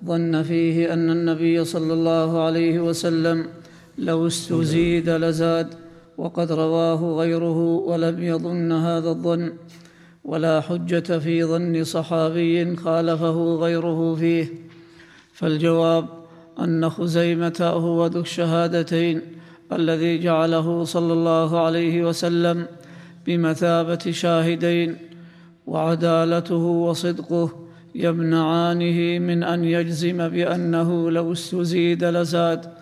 ظن 0.06 0.44
فيه 0.44 0.94
أن 0.94 1.10
النبي 1.10 1.66
صلى 1.66 1.94
الله 1.94 2.42
عليه 2.42 2.80
وسلم 2.80 3.48
لو 3.98 4.28
استزيد 4.28 5.10
لزاد 5.10 5.74
وقد 6.18 6.52
رواه 6.52 7.16
غيره 7.18 7.58
ولم 7.60 8.24
يظن 8.24 8.72
هذا 8.72 9.10
الظن. 9.10 9.54
ولا 10.24 10.62
حجة 10.62 11.20
في 11.20 11.44
ظن 11.44 11.84
صحابي 11.84 12.76
خالفه 12.76 13.56
غيره 13.56 14.16
فيه. 14.16 14.54
فالجواب 15.34 16.08
أن 16.60 16.90
خزيمة 16.90 17.60
هو 17.62 18.06
ذو 18.06 18.22
الشهادتين 18.22 19.22
الذي 19.72 20.18
جعله 20.18 20.84
صلى 20.84 21.14
الله 21.14 21.60
عليه 21.60 22.06
وسلم 22.06 22.68
بمثابة 23.26 24.12
شاهدين 24.12 24.98
وعدالته 25.68 26.56
وصدقه 26.56 27.70
يمنعانه 27.96 29.20
من 29.20 29.44
أن 29.44 29.64
يجزم 29.64 30.30
بأنه 30.30 31.12
لو 31.12 31.32
استزيد 31.32 32.04
لزاد 32.04 32.74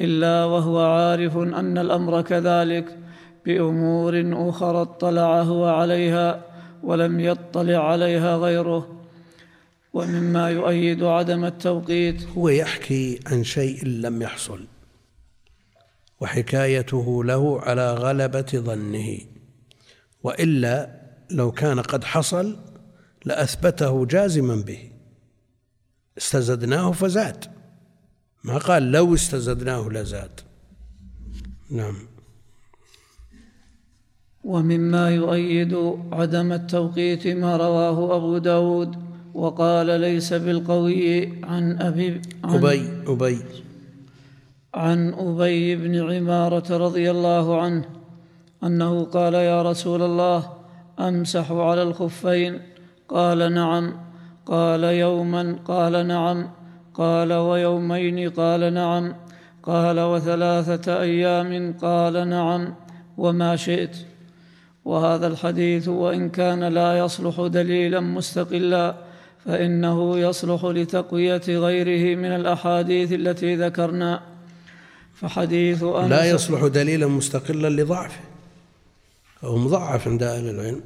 إلا 0.00 0.44
وهو 0.44 0.78
عارف 0.80 1.36
أن 1.36 1.78
الأمر 1.78 2.22
كذلك 2.22 2.96
بأمور 3.46 4.30
أخرى 4.32 4.82
اطلع 4.82 5.42
هو 5.42 5.64
عليها 5.64 6.44
ولم 6.82 7.20
يطلع 7.20 7.90
عليها 7.90 8.36
غيره. 8.36 8.94
ومما 9.92 10.50
يؤيد 10.50 11.02
عدم 11.02 11.44
التوقيت. 11.44 12.22
هو 12.36 12.48
يحكي 12.48 13.20
عن 13.26 13.44
شيء 13.44 13.84
لم 13.86 14.22
يحصل 14.22 14.60
وحكايته 16.20 17.24
له 17.24 17.60
على 17.60 17.94
غلبة 17.94 18.50
ظنه. 18.54 19.18
وإلا 20.22 21.00
لو 21.30 21.52
كان 21.52 21.80
قد 21.80 22.04
حصل 22.04 22.56
لأثبته 23.24 24.06
جازما 24.06 24.56
به. 24.56 24.90
استزدناه 26.18 26.92
فزاد. 26.92 27.44
ما 28.44 28.58
قال 28.58 28.92
لو 28.92 29.14
استزدناه 29.14 29.88
لزاد. 29.88 30.40
نعم. 31.70 31.96
ومما 34.44 35.10
يؤيد 35.10 35.74
عدم 36.12 36.52
التوقيت 36.52 37.26
ما 37.26 37.56
رواه 37.56 38.16
أبو 38.16 38.38
داود 38.38 38.96
وقال 39.34 40.00
ليس 40.00 40.32
بالقوي 40.32 41.44
عن 41.44 41.82
أبي 41.82 42.22
عن 42.44 42.54
أبي 42.54 43.02
أبي. 43.06 43.38
عن 44.74 45.14
أبي 45.14 45.76
بن 45.76 46.12
عمارة 46.12 46.76
رضي 46.76 47.10
الله 47.10 47.62
عنه 47.62 47.97
أنه 48.64 49.04
قال 49.04 49.34
يا 49.34 49.62
رسول 49.62 50.02
الله 50.02 50.50
أمسح 51.00 51.52
على 51.52 51.82
الخفين. 51.82 52.60
قال 53.08 53.54
نعم. 53.54 53.92
قال 54.46 54.84
يوما 54.84 55.58
قال 55.64 56.06
نعم. 56.06 56.50
قال 56.94 57.32
ويومين 57.32 58.30
قال 58.30 58.74
نعم. 58.74 59.14
قال 59.62 60.00
وثلاثة 60.00 61.00
أيام 61.00 61.74
قال 61.82 62.28
نعم. 62.28 62.74
وما 63.18 63.56
شئت. 63.56 63.96
وهذا 64.84 65.26
الحديث 65.26 65.88
وإن 65.88 66.28
كان 66.28 66.64
لا 66.64 66.98
يصلح 66.98 67.46
دليلا 67.46 68.00
مستقلا 68.00 68.94
فإنه 69.44 70.18
يصلح 70.18 70.64
لتقوية 70.64 71.42
غيره 71.48 72.16
من 72.16 72.32
الأحاديث 72.32 73.12
التي 73.12 73.56
ذكرنا. 73.56 74.20
فحديث 75.14 75.82
أنس 75.82 76.10
لا 76.10 76.30
يصلح 76.30 76.66
دليلا 76.66 77.06
مستقلا 77.06 77.82
لضعفه. 77.82 78.37
هو 79.44 79.56
مضعف 79.56 80.08
عند 80.08 80.22
أهل 80.22 80.50
العلم 80.50 80.80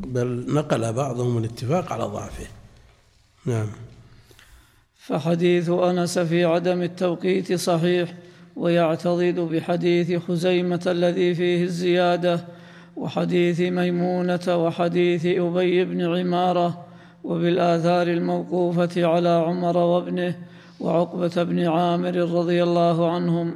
بل 0.00 0.54
نقل 0.54 0.92
بعضهم 0.92 1.38
الاتفاق 1.38 1.92
على 1.92 2.04
ضعفه. 2.04 2.46
نعم. 3.46 3.66
فحديث 4.96 5.70
أنس 5.70 6.18
في 6.18 6.44
عدم 6.44 6.82
التوقيت 6.82 7.52
صحيح 7.52 8.14
ويعتضد 8.56 9.40
بحديث 9.40 10.22
خزيمة 10.28 10.82
الذي 10.86 11.34
فيه 11.34 11.64
الزيادة 11.64 12.44
وحديث 12.96 13.60
ميمونة 13.60 14.46
وحديث 14.48 15.26
أبي 15.26 15.84
بن 15.84 16.18
عمارة 16.18 16.86
وبالآثار 17.24 18.06
الموقوفة 18.06 19.06
على 19.06 19.28
عمر 19.28 19.76
وابنه 19.76 20.38
وعقبة 20.80 21.42
بن 21.42 21.66
عامر 21.66 22.16
رضي 22.16 22.62
الله 22.62 23.10
عنهم. 23.10 23.54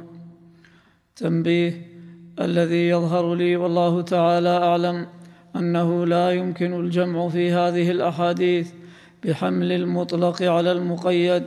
تنبيه 1.15 1.96
الذي 2.41 2.89
يظهر 2.89 3.35
لي 3.35 3.55
والله 3.55 4.01
تعالى 4.01 4.49
أعلم 4.49 5.07
أنه 5.55 6.05
لا 6.05 6.31
يمكن 6.31 6.79
الجمع 6.79 7.29
في 7.29 7.51
هذه 7.51 7.91
الأحاديث 7.91 8.69
بحمل 9.23 9.71
المطلق 9.71 10.43
على 10.43 10.71
المقيد 10.71 11.43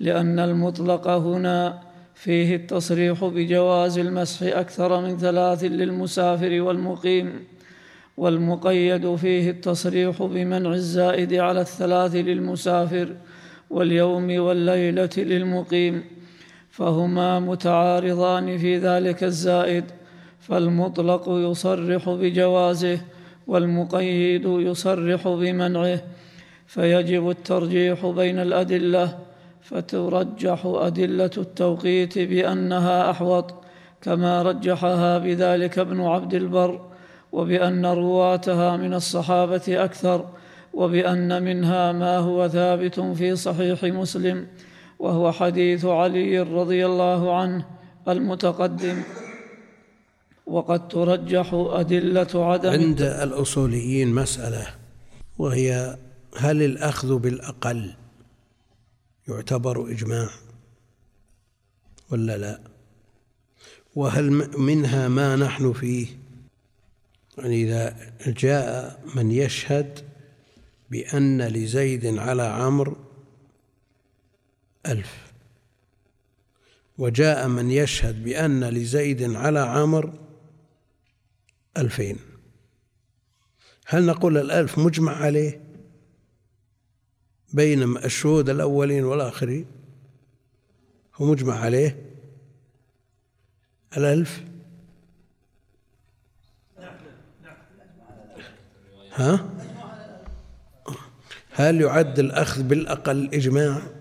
لأن 0.00 0.38
المطلق 0.38 1.08
هنا 1.08 1.80
فيه 2.14 2.56
التصريح 2.56 3.24
بجواز 3.24 3.98
المسح 3.98 4.56
أكثر 4.56 5.00
من 5.00 5.18
ثلاث 5.18 5.64
للمسافر 5.64 6.60
والمقيم 6.60 7.44
والمقيد 8.16 9.16
فيه 9.16 9.50
التصريح 9.50 10.22
بمنع 10.22 10.72
الزائد 10.72 11.34
على 11.34 11.60
الثلاث 11.60 12.14
للمسافر 12.14 13.08
واليوم 13.70 14.40
والليلة 14.40 15.10
للمقيم 15.16 16.04
فهما 16.70 17.40
متعارضان 17.40 18.58
في 18.58 18.78
ذلك 18.78 19.24
الزائد. 19.24 19.84
فالمطلق 20.48 21.24
يصرح 21.28 22.08
بجوازه 22.08 23.00
والمقيد 23.46 24.44
يصرح 24.44 25.28
بمنعه 25.28 26.00
فيجب 26.66 27.30
الترجيح 27.30 28.06
بين 28.06 28.38
الأدلة 28.38 29.18
فترجح 29.62 30.62
أدلة 30.66 31.30
التوقيت 31.36 32.18
بأنها 32.18 33.10
أحوط 33.10 33.54
كما 34.02 34.42
رجحها 34.42 35.18
بذلك 35.18 35.78
ابن 35.78 36.00
عبد 36.00 36.34
البر 36.34 36.80
وبأن 37.32 37.86
رواتها 37.86 38.76
من 38.76 38.94
الصحابة 38.94 39.62
أكثر 39.68 40.26
وبأن 40.74 41.42
منها 41.42 41.92
ما 41.92 42.18
هو 42.18 42.48
ثابت 42.48 43.00
في 43.00 43.36
صحيح 43.36 43.84
مسلم 43.84 44.46
وهو 44.98 45.32
حديث 45.32 45.84
علي 45.84 46.40
رضي 46.40 46.86
الله 46.86 47.36
عنه 47.36 47.64
المتقدم. 48.08 49.02
وقد 50.48 50.88
ترجح 50.88 51.50
أدلة 51.54 52.28
عدم 52.34 52.70
عند 52.70 53.02
الأصوليين 53.02 54.14
مسألة 54.14 54.66
وهي 55.38 55.98
هل 56.36 56.62
الأخذ 56.62 57.18
بالأقل 57.18 57.94
يعتبر 59.28 59.90
إجماع 59.90 60.30
ولا 62.10 62.38
لا؟ 62.38 62.60
وهل 63.94 64.30
منها 64.58 65.08
ما 65.08 65.36
نحن 65.36 65.72
فيه؟ 65.72 66.06
يعني 67.38 67.62
إذا 67.62 67.96
جاء 68.26 69.00
من 69.14 69.30
يشهد 69.30 69.98
بأن 70.90 71.42
لزيد 71.42 72.18
على 72.18 72.42
عمرو 72.42 72.96
ألف 74.86 75.32
وجاء 76.98 77.48
من 77.48 77.70
يشهد 77.70 78.24
بأن 78.24 78.64
لزيد 78.64 79.34
على 79.34 79.60
عمرو 79.60 80.27
ألفين. 81.78 82.16
هل 83.86 84.06
نقول 84.06 84.38
الألف 84.38 84.78
مجمع 84.78 85.12
عليه 85.16 85.60
بين 87.52 87.96
الشهود 87.96 88.48
الأولين 88.50 89.04
والآخرين؟ 89.04 89.66
هو 91.14 91.26
مجمع 91.26 91.54
عليه 91.60 92.02
الألف؟ 93.96 94.42
ها؟ 99.12 99.48
هل 101.50 101.80
يعد 101.80 102.18
الأخذ 102.18 102.62
بالأقل 102.62 103.34
إجماع؟ 103.34 103.97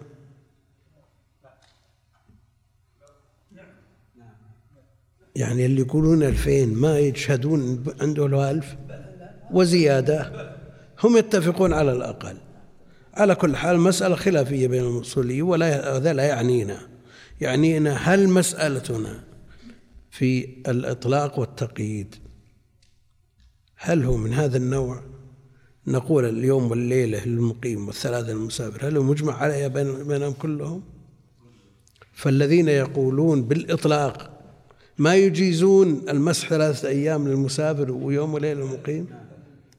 يعني 5.38 5.66
اللي 5.66 5.82
يقولون 5.82 6.24
ألفين 6.24 6.74
ما 6.74 7.00
يشهدون 7.00 7.84
عنده 8.02 8.28
له 8.28 8.52
ألف 8.52 8.76
وزيادة. 9.52 10.52
هم 11.04 11.18
يتفقون 11.18 11.74
على 11.74 11.92
الأقل. 11.92 12.38
على 13.14 13.36
كل 13.36 13.56
حال 13.56 13.80
مسألة 13.80 14.16
خلافية 14.16 14.68
بين 14.68 14.84
المصوليين 14.84 15.42
ولا 15.42 15.98
هذا 15.98 16.14
لا 16.14 16.24
يعنينا. 16.24 16.80
يعنينا 17.42 17.94
هل 17.94 18.30
مسألتنا 18.30 19.24
في 20.12 20.48
الإطلاق 20.68 21.40
والتقييد 21.40 22.16
هل 23.76 24.04
هو 24.04 24.18
من 24.18 24.34
هذا 24.34 24.58
النوع؟ 24.58 25.02
نقول 25.88 26.26
اليوم 26.26 26.72
والليلة 26.72 27.26
للمقيم 27.26 27.88
والثلاثة 27.88 28.34
للمسافر 28.34 28.88
هل 28.88 28.98
هو 28.98 29.04
مجمع 29.04 29.34
عليها 29.34 29.68
بينهم 29.68 30.34
كلهم؟ 30.34 30.84
فالذين 32.14 32.70
يقولون 32.70 33.42
بالإطلاق 33.42 34.37
ما 34.98 35.16
يجيزون 35.16 36.10
المسح 36.10 36.50
ثلاثة 36.50 36.88
أيام 36.88 37.28
للمسافر 37.28 37.92
ويوم 37.92 38.34
وليلة 38.34 38.62
للمقيم 38.62 39.08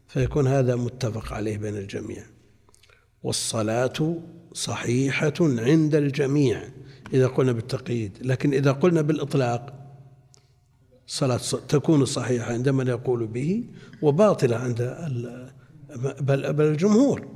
فيكون 0.09 0.47
هذا 0.47 0.77
متفق 0.77 1.33
عليه 1.33 1.59
بين 1.59 1.77
الجميع. 1.77 2.25
والصلاة 3.23 4.17
صحيحة 4.53 5.35
عند 5.41 5.95
الجميع 5.95 6.63
إذا 7.13 7.27
قلنا 7.27 7.53
بالتقييد. 7.53 8.19
لكن 8.21 8.55
إذا 8.55 8.73
قلنا 8.73 9.03
بالإطلاق 9.03 9.75
صلاة 11.07 11.41
تكون 11.69 12.05
صحيحة 12.05 12.53
عند 12.53 12.69
من 12.69 12.87
يقول 12.87 13.27
به 13.27 13.65
وباطلة 14.03 14.57
عند 14.57 14.97
بل, 16.21 16.53
بل 16.53 16.65
الجمهور. 16.65 17.29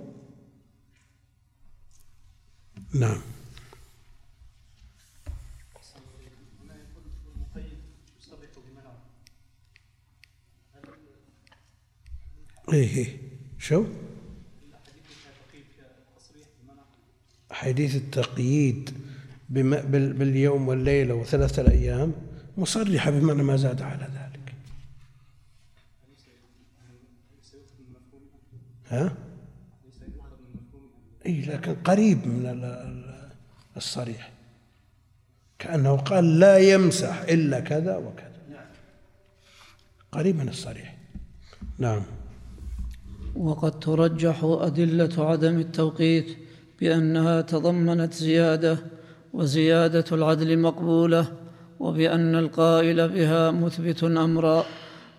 نعم. 2.95 3.21
إيه 12.72 12.96
إيه 12.96 13.18
شو؟ 13.58 13.84
حديث 17.50 17.96
التقييد 17.96 18.90
باليوم 19.48 20.68
والليلة 20.68 21.14
وثلاثة 21.14 21.62
الأيام 21.62 22.12
مصرحة 22.56 23.10
بمعنى 23.10 23.42
ما 23.42 23.56
زاد 23.56 23.82
على 23.82 24.04
ذلك 24.04 24.54
ها؟ 28.88 29.14
اي 31.26 31.40
لكن 31.40 31.74
قريب 31.74 32.26
من 32.26 32.46
الصريح 33.76 34.30
كأنه 35.58 35.96
قال 35.96 36.38
لا 36.38 36.58
يمسح 36.58 37.20
إلا 37.20 37.60
كذا 37.60 37.96
وكذا 37.96 38.32
قريب 40.12 40.37
من 40.37 40.48
الصريح. 40.48 40.96
نعم. 41.79 42.03
وقد 43.37 43.81
ترجح 43.81 44.44
أدلة 44.44 45.11
عدم 45.18 45.59
التوقيت 45.59 46.37
بأنها 46.81 47.40
تضمنت 47.40 48.12
زيادة 48.12 48.79
وزيادة 49.33 50.05
العدل 50.12 50.59
مقبولة 50.59 51.27
وبأن 51.81 52.35
القائل 52.35 53.09
بها 53.09 53.51
مثبت 53.51 54.05
أمرا 54.05 54.64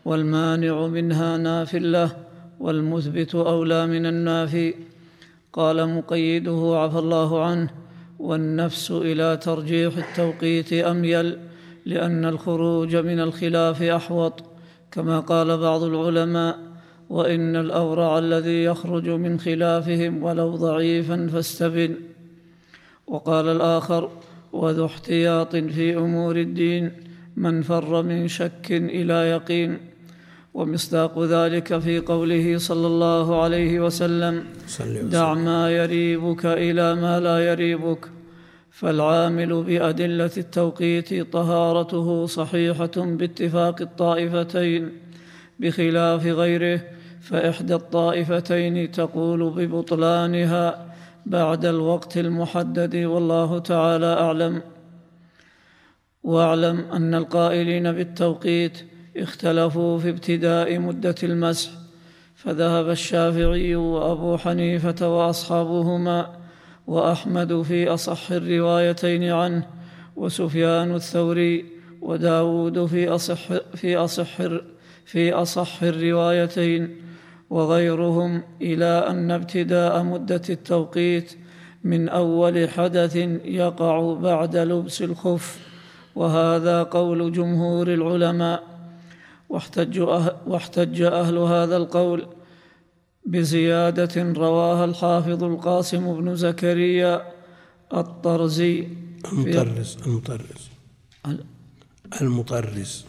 والمانع 0.06 0.88
منها 0.88 1.38
ناف 1.38 1.76
له 1.76 2.18
والمثبت 2.60 3.36
أولى 3.36 3.88
من 3.88 4.06
النافي. 4.06 4.74
قال 5.54 5.90
مقيده 5.90 6.74
عفى 6.76 7.00
الله 7.00 7.46
عنه 7.46 7.70
والنفس 8.20 8.92
إلى 8.92 9.38
ترجيح 9.38 9.98
التوقيت 9.98 10.74
أميل 10.74 11.38
لأن 11.86 12.26
الخروج 12.26 12.96
من 12.96 13.20
الخلاف 13.20 13.82
أحوط. 13.82 14.53
كما 14.94 15.20
قال 15.20 15.58
بعض 15.58 15.84
العلماء 15.84 16.60
وإن 17.10 17.56
الأورع 17.56 18.20
الذي 18.20 18.64
يخرج 18.64 19.10
من 19.10 19.40
خلافهم 19.40 20.24
ولو 20.24 20.56
ضعيفا 20.56 21.28
فاستبن. 21.34 21.96
وقال 23.08 23.48
الآخر 23.48 24.10
وذو 24.54 24.86
احتياط 24.86 25.56
في 25.56 25.98
أمور 25.98 26.36
الدين 26.36 26.92
من 27.38 27.62
فر 27.62 28.04
من 28.04 28.28
شك 28.28 28.68
إلى 28.72 29.14
يقين. 29.14 29.78
ومصداق 30.54 31.24
ذلك 31.24 31.80
في 31.80 32.00
قوله 32.00 32.58
صلى 32.58 32.88
الله 32.88 33.44
عليه 33.44 33.80
وسلم 33.80 34.44
دع 35.10 35.34
ما 35.34 35.72
يريبك 35.72 36.46
إلى 36.46 36.96
ما 36.96 37.20
لا 37.20 37.38
يريبك. 37.52 38.13
فالعامل 38.74 39.64
بأدلة 39.64 40.32
التوقيت 40.38 41.34
طهارته 41.34 42.26
صحيحة 42.26 42.92
باتفاق 42.98 43.82
الطائفتين 43.82 44.92
بخلاف 45.60 46.26
غيره 46.26 46.82
فإحدى 47.22 47.76
الطائفتين 47.76 48.92
تقول 48.92 49.50
ببطلانها 49.50 50.94
بعد 51.26 51.66
الوقت 51.66 52.18
المحدد 52.18 52.96
والله 52.96 53.60
تعالى 53.60 54.14
أعلم. 54.14 54.62
واعلم 56.24 56.80
أن 56.80 57.16
القائلين 57.16 57.92
بالتوقيت 57.92 58.86
اختلفوا 59.18 60.00
في 60.00 60.10
ابتداء 60.10 60.80
مدة 60.80 61.16
المسح 61.24 61.72
فذهب 62.36 62.90
الشافعي 62.90 63.76
وأبو 63.76 64.38
حنيفة 64.38 65.18
وأصحابهما 65.18 66.43
وأحمد 66.88 67.62
في 67.62 67.88
أصح 67.88 68.32
الروايتين 68.32 69.24
عنه 69.32 69.68
وسفيان 70.16 70.96
الثوري 70.96 71.66
وداود 72.02 72.86
في 72.86 73.08
أصح 73.08 73.54
في 73.76 73.98
أصح 73.98 74.42
في 75.06 75.34
أصح 75.34 75.84
الروايتين 75.84 76.96
وغيرهم 77.50 78.44
إلى 78.62 78.86
أن 79.10 79.32
ابتداء 79.32 80.04
مدة 80.04 80.42
التوقيت 80.50 81.38
من 81.84 82.10
أول 82.10 82.70
حدث 82.70 83.16
يقع 83.46 84.14
بعد 84.14 84.56
لبس 84.58 85.02
الخف 85.02 85.60
وهذا 86.16 86.84
قول 86.84 87.32
جمهور 87.32 87.94
العلماء. 87.94 88.64
واحتج 89.50 90.00
واحتج 90.48 91.02
أهل 91.02 91.38
هذا 91.38 91.78
القول 91.78 92.26
بزيادة 93.26 94.34
رواها 94.34 94.86
الحافظ 94.86 95.44
القاسم 95.44 96.14
بن 96.20 96.36
زكريا 96.36 97.32
الطرزي 97.94 98.88
المطرز 99.32 99.98
المطرز. 100.06 100.70
المطرز. 102.22 103.06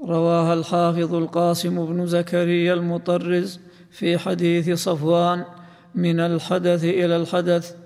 رواها 0.00 0.54
الحافظ 0.54 1.14
القاسم 1.14 1.86
بن 1.86 2.06
زكريا 2.06 2.74
المطرز 2.74 3.60
في 3.90 4.18
حديث 4.18 4.70
صفوان 4.70 5.44
من 5.94 6.20
الحدث 6.20 6.84
إلى 6.84 7.16
الحدث. 7.16 7.76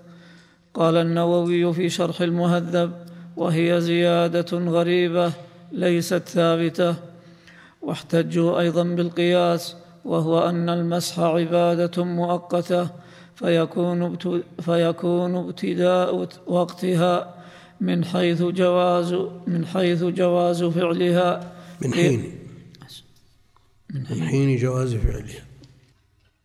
قال 0.74 0.96
النووي 0.96 1.74
في 1.74 1.88
شرح 1.88 2.20
المهذب 2.20 3.06
وهي 3.36 3.80
زيادة 3.80 4.58
غريبة 4.58 5.32
ليست 5.72 6.28
ثابتة. 6.28 6.94
واحتجوا 7.82 8.60
أيضا 8.60 8.82
بالقياس 8.82 9.76
وهو 10.04 10.48
أن 10.48 10.68
المسح 10.68 11.20
عبادة 11.20 12.04
مؤقتة 12.04 12.88
فيكون 13.34 14.16
فيكون 14.60 15.34
ابتداء 15.34 16.28
وقتها 16.46 17.34
من 17.80 18.04
حيث 18.04 18.42
جواز 18.42 19.12
من 19.46 19.66
حيث 19.66 20.04
جواز 20.04 20.64
فعلها. 20.64 21.52
من 21.80 21.94
حين. 21.94 22.38
من 23.94 24.22
حين 24.22 24.56
جواز 24.56 24.94
فعلها. 24.94 25.42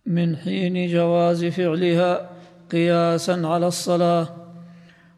من 0.06 0.38
حين 0.38 0.88
جواز 0.88 1.46
فعلها 1.46 2.30
قياسا 2.72 3.42
على 3.44 3.68
الصلاة. 3.68 4.28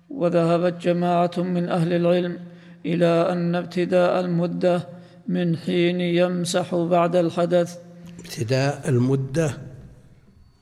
وذهبت 0.09 0.81
جماعة 0.81 1.31
من 1.37 1.69
أهل 1.69 1.93
العلم 1.93 2.39
إلى 2.85 3.31
أن 3.31 3.55
ابتداء 3.55 4.19
المدة 4.19 4.89
من 5.27 5.57
حين 5.57 6.01
يمسح 6.01 6.75
بعد 6.75 7.15
الحدث. 7.15 7.77
ابتداء 8.19 8.89
المدة 8.89 9.57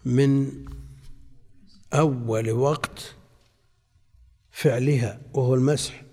من 0.05 0.51
أول 1.93 2.51
وقت 2.51 3.15
فعلها 4.51 5.19
وهو 5.33 5.55
المسح. 5.55 6.03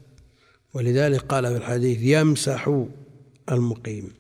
ولذلك 0.75 1.21
قال 1.21 1.47
في 1.47 1.57
الحديث 1.57 1.99
يمسح 2.03 2.85
المقيم. 3.53 4.13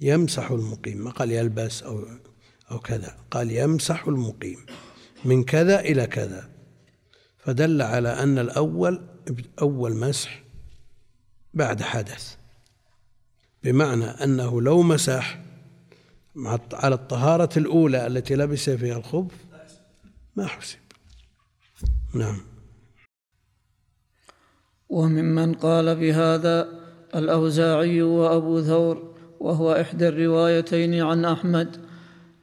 يمسح 0.00 0.50
المقيم. 0.50 1.04
ما 1.04 1.10
قال 1.10 1.30
يلبس 1.30 1.82
أو 1.82 2.04
أو 2.70 2.78
كذا 2.78 3.16
قال 3.30 3.50
يمسح 3.50 4.06
المقيم. 4.08 4.66
من 5.24 5.44
كذا 5.44 5.80
إلى 5.80 6.06
كذا. 6.06 6.53
فدل 7.44 7.82
على 7.82 8.08
أن 8.08 8.38
الأول 8.38 9.00
أول 9.62 9.96
مسح 9.96 10.42
بعد 11.54 11.82
حدث. 11.82 12.36
بمعنى 13.62 14.04
أنه 14.04 14.62
لو 14.62 14.82
مسح 14.82 15.40
على 16.72 16.94
الطهارة 16.94 17.48
الأولى 17.56 18.06
التي 18.06 18.34
لبس 18.34 18.70
فيها 18.70 18.96
الخبث 18.96 19.34
ما 20.36 20.46
حسب. 20.46 20.78
نعم. 22.14 22.40
وممن 24.88 25.54
قال 25.54 25.96
بهذا 25.96 26.68
الأوزاعي 27.14 28.02
وأبو 28.02 28.60
ثور 28.60 29.14
وهو 29.40 29.72
إحدى 29.72 30.08
الروايتين 30.08 31.02
عن 31.02 31.24
أحمد 31.24 31.76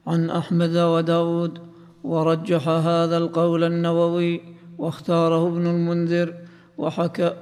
عن 0.08 0.30
أحمد 0.30 0.78
وداود 0.78 1.60
ورجح 2.04 2.68
هذا 2.68 3.18
القول 3.18 3.64
النووي 3.64 4.51
واختاره 4.82 5.48
ابن 5.48 5.68
المنذر 5.68 6.34
وحكى 6.78 7.34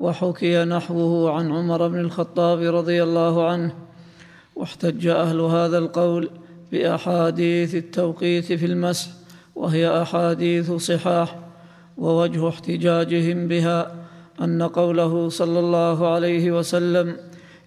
وحكي 0.00 0.64
نحوه 0.64 1.32
عن 1.32 1.52
عمر 1.52 1.88
بن 1.88 2.00
الخطاب 2.00 2.74
رضي 2.74 3.02
الله 3.02 3.48
عنه 3.48 3.74
واحتج 4.56 5.06
أهل 5.06 5.40
هذا 5.40 5.78
القول 5.78 6.30
بأحاديث 6.72 7.74
التوقيت 7.74 8.52
في 8.52 8.66
المسح 8.66 9.08
وهي 9.56 10.02
أحاديث 10.02 10.72
صحاح 10.72 11.38
ووجه 11.98 12.48
احتجاجهم 12.48 13.48
بها 13.48 13.94
أن 14.40 14.62
قوله 14.62 15.28
صلى 15.28 15.58
الله 15.58 16.08
عليه 16.14 16.52
وسلم 16.52 17.16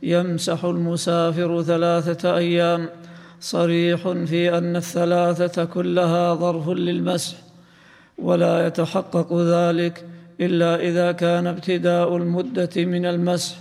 يمسح 0.04 0.66
المسافر 0.66 1.62
ثلاثة 1.62 2.38
أيام 2.38 2.90
صريح 3.40 4.10
في 4.10 4.58
أن 4.58 4.76
الثلاثة 4.76 5.66
كلها 5.66 6.36
ظرف 6.36 6.70
للمسح 6.70 7.51
ولا 8.18 8.68
يتحقق 8.68 9.34
ذلك 9.34 10.06
إلا 10.42 10.80
إذا 10.80 11.12
كان 11.12 11.48
ابتداء 11.48 12.18
المدة 12.18 12.70
من 12.78 13.06
المسح. 13.06 13.56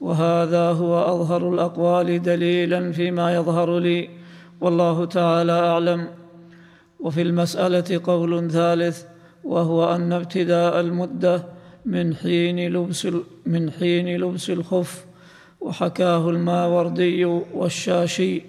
وهذا 0.00 0.70
هو 0.70 1.02
أظهر 1.02 1.54
الأقوال 1.54 2.22
دليلا 2.22 2.92
فيما 2.92 3.34
يظهر 3.34 3.78
لي. 3.78 4.08
والله 4.60 5.04
تعالى 5.04 5.52
أعلم. 5.52 6.08
وفي 7.00 7.22
المسألة 7.22 8.00
قول 8.04 8.50
ثالث 8.50 9.02
وهو 9.44 9.94
أن 9.94 10.12
ابتداء 10.12 10.80
المدة 10.80 11.44
من 11.84 12.16
حين 12.16 12.72
لبس 12.72 13.08
من 13.46 13.70
حين 13.70 14.16
لبس 14.16 14.50
الخف. 14.50 15.04
وحكاه 15.60 16.30
الماوردي 16.30 17.24
والشاشي 17.24 18.42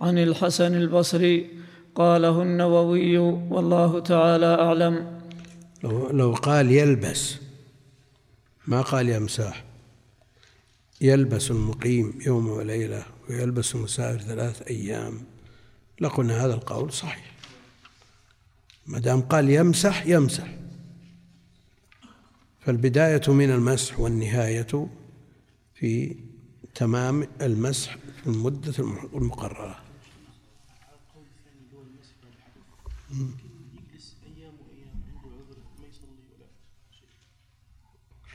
عن 0.00 0.18
الحسن 0.18 0.74
البصري 0.74 1.61
قاله 1.94 2.42
النووي 2.42 3.18
والله 3.18 4.00
تعالى 4.00 4.46
أعلم. 4.46 5.20
لو, 5.84 6.10
لو 6.10 6.32
قال 6.32 6.70
يلبس 6.70 7.36
ما 8.66 8.80
قال 8.80 9.08
يمسح 9.08 9.64
يلبس 11.00 11.50
المقيم 11.50 12.18
يوم 12.26 12.48
وليلة 12.48 13.04
ويلبس 13.28 13.74
المسافر 13.74 14.18
ثلاث 14.18 14.62
أيام. 14.62 15.20
لقلنا 16.00 16.44
هذا 16.44 16.54
القول 16.54 16.92
صحيح. 16.92 17.32
ما 18.86 18.98
دام 18.98 19.20
قال 19.20 19.50
يمسح 19.50 20.06
يمسح. 20.06 20.54
فالبداية 22.60 23.22
من 23.28 23.50
المسح 23.50 24.00
والنهاية 24.00 24.88
في 25.74 26.16
تمام 26.74 27.26
المسح 27.40 27.96
في 28.22 28.26
المدة 28.26 28.74
المقررة. 29.14 29.91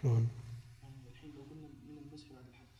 شلون؟ 0.01 0.29
الحين 1.11 1.31
لو 1.35 1.41
قلنا 1.41 1.67
من 1.67 1.97
المسح 1.97 2.27
بعد 2.31 2.45
الحدث 2.47 2.79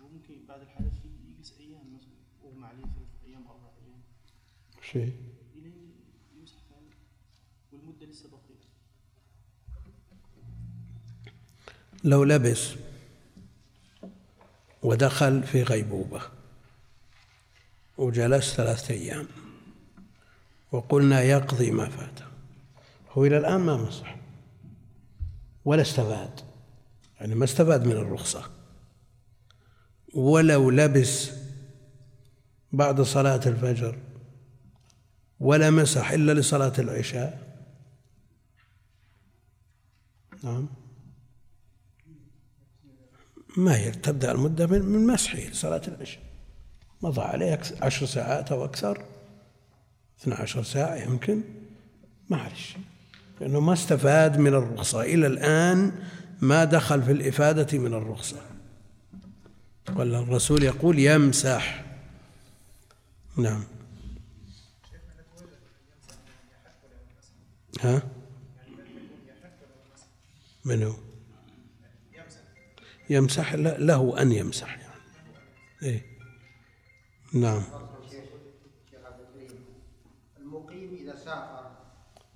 وممكن 0.00 0.46
بعد 0.48 0.60
الحدث 0.60 0.92
يقيس 1.04 1.54
أيام 1.60 1.94
مثلا 1.94 2.14
وما 2.44 2.66
عليه 2.66 2.82
ثلاث 2.82 3.24
أيام 3.26 3.46
أربع 3.46 3.70
أيام 3.86 4.00
شيء 4.82 5.12
يمسح 6.36 6.56
والمده 7.72 8.06
لسه 8.06 8.28
بقيه 8.28 8.60
لو 12.04 12.24
لبس 12.24 12.74
ودخل 14.82 15.42
في 15.42 15.62
غيبوبة 15.62 16.22
وجلس 17.98 18.54
ثلاثة 18.54 18.94
أيام 18.94 19.28
وقلنا 20.74 21.22
يقضي 21.22 21.70
ما 21.70 21.88
فاته 21.88 22.24
هو 23.10 23.24
إلى 23.24 23.38
الآن 23.38 23.60
ما 23.60 23.76
مسح 23.76 24.16
ولا 25.64 25.82
استفاد. 25.82 26.40
يعني 27.20 27.34
ما 27.34 27.44
استفاد 27.44 27.86
من 27.86 27.92
الرخصة. 27.92 28.50
ولو 30.14 30.70
لبس 30.70 31.30
بعد 32.72 33.00
صلاة 33.00 33.40
الفجر 33.46 33.98
ولا 35.40 35.70
مسح 35.70 36.10
إلا 36.10 36.32
لصلاة 36.32 36.72
العشاء. 36.78 37.56
نعم. 40.42 40.68
ما 43.56 43.76
هي؟ 43.76 43.90
تبدأ 43.90 44.32
المدة 44.32 44.66
من 44.66 45.06
مسحه 45.06 45.38
لصلاة 45.38 45.82
العشاء. 45.88 46.22
مضى 47.02 47.20
عليه 47.20 47.60
عشر 47.82 48.06
ساعات 48.06 48.52
أو 48.52 48.64
أكثر. 48.64 49.13
12 50.24 50.62
ساعة 50.62 50.94
يمكن؟ 50.94 51.40
معلش 52.30 52.76
لأنه 53.40 53.60
ما 53.60 53.72
استفاد 53.72 54.38
من 54.38 54.54
الرخصة. 54.54 55.02
إلى 55.02 55.26
الآن 55.26 55.92
ما 56.40 56.64
دخل 56.64 57.02
في 57.02 57.12
الإفادة 57.12 57.78
من 57.78 57.94
الرخصة. 57.94 58.40
والرسول 59.96 60.62
يقول 60.62 60.98
يمسح. 60.98 61.84
نعم. 63.36 63.64
ها؟ 67.80 68.02
منه 70.64 70.96
يمسح. 73.10 73.54
له 73.54 74.22
أن 74.22 74.32
يمسح. 74.32 74.68
يعني 74.68 74.94
إيه. 75.82 76.06
نعم 77.32 77.62
المقيم 80.40 80.94
إذا 81.00 81.13
سافر. 81.24 81.70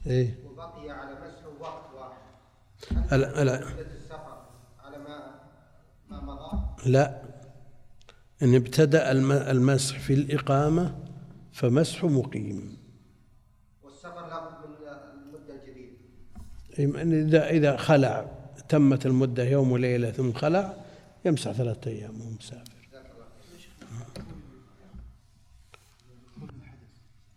إيه. 0.06 0.34
وبقي 0.46 0.90
على 0.90 1.14
مسحه 1.14 1.48
وقت 1.60 1.94
واحد. 1.94 3.18
لا 3.18 3.44
لا 3.44 3.58
السفر 3.80 4.42
على 4.84 4.98
ما 4.98 5.40
ما 6.10 6.20
مضى؟ 6.20 6.90
لا. 6.90 7.22
إن 8.42 8.54
ابتدأ 8.54 9.12
المسح 9.50 9.98
في 9.98 10.14
الإقامة 10.14 10.98
فمسح 11.52 12.04
مقيم. 12.04 12.76
والسفر 13.82 14.26
لابد 14.28 14.66
من 14.70 14.76
المدة 15.22 15.54
الجديدة. 15.54 17.26
إذا 17.28 17.50
إذا 17.50 17.76
خلع 17.76 18.30
تمت 18.68 19.06
المدة 19.06 19.42
يوم 19.44 19.72
وليلة 19.72 20.10
ثم 20.10 20.32
خلع 20.32 20.74
يمسح 21.24 21.52
ثلاثة 21.52 21.90
أيام 21.90 22.20
وهو 22.20 22.30
مسافر. 22.30 22.78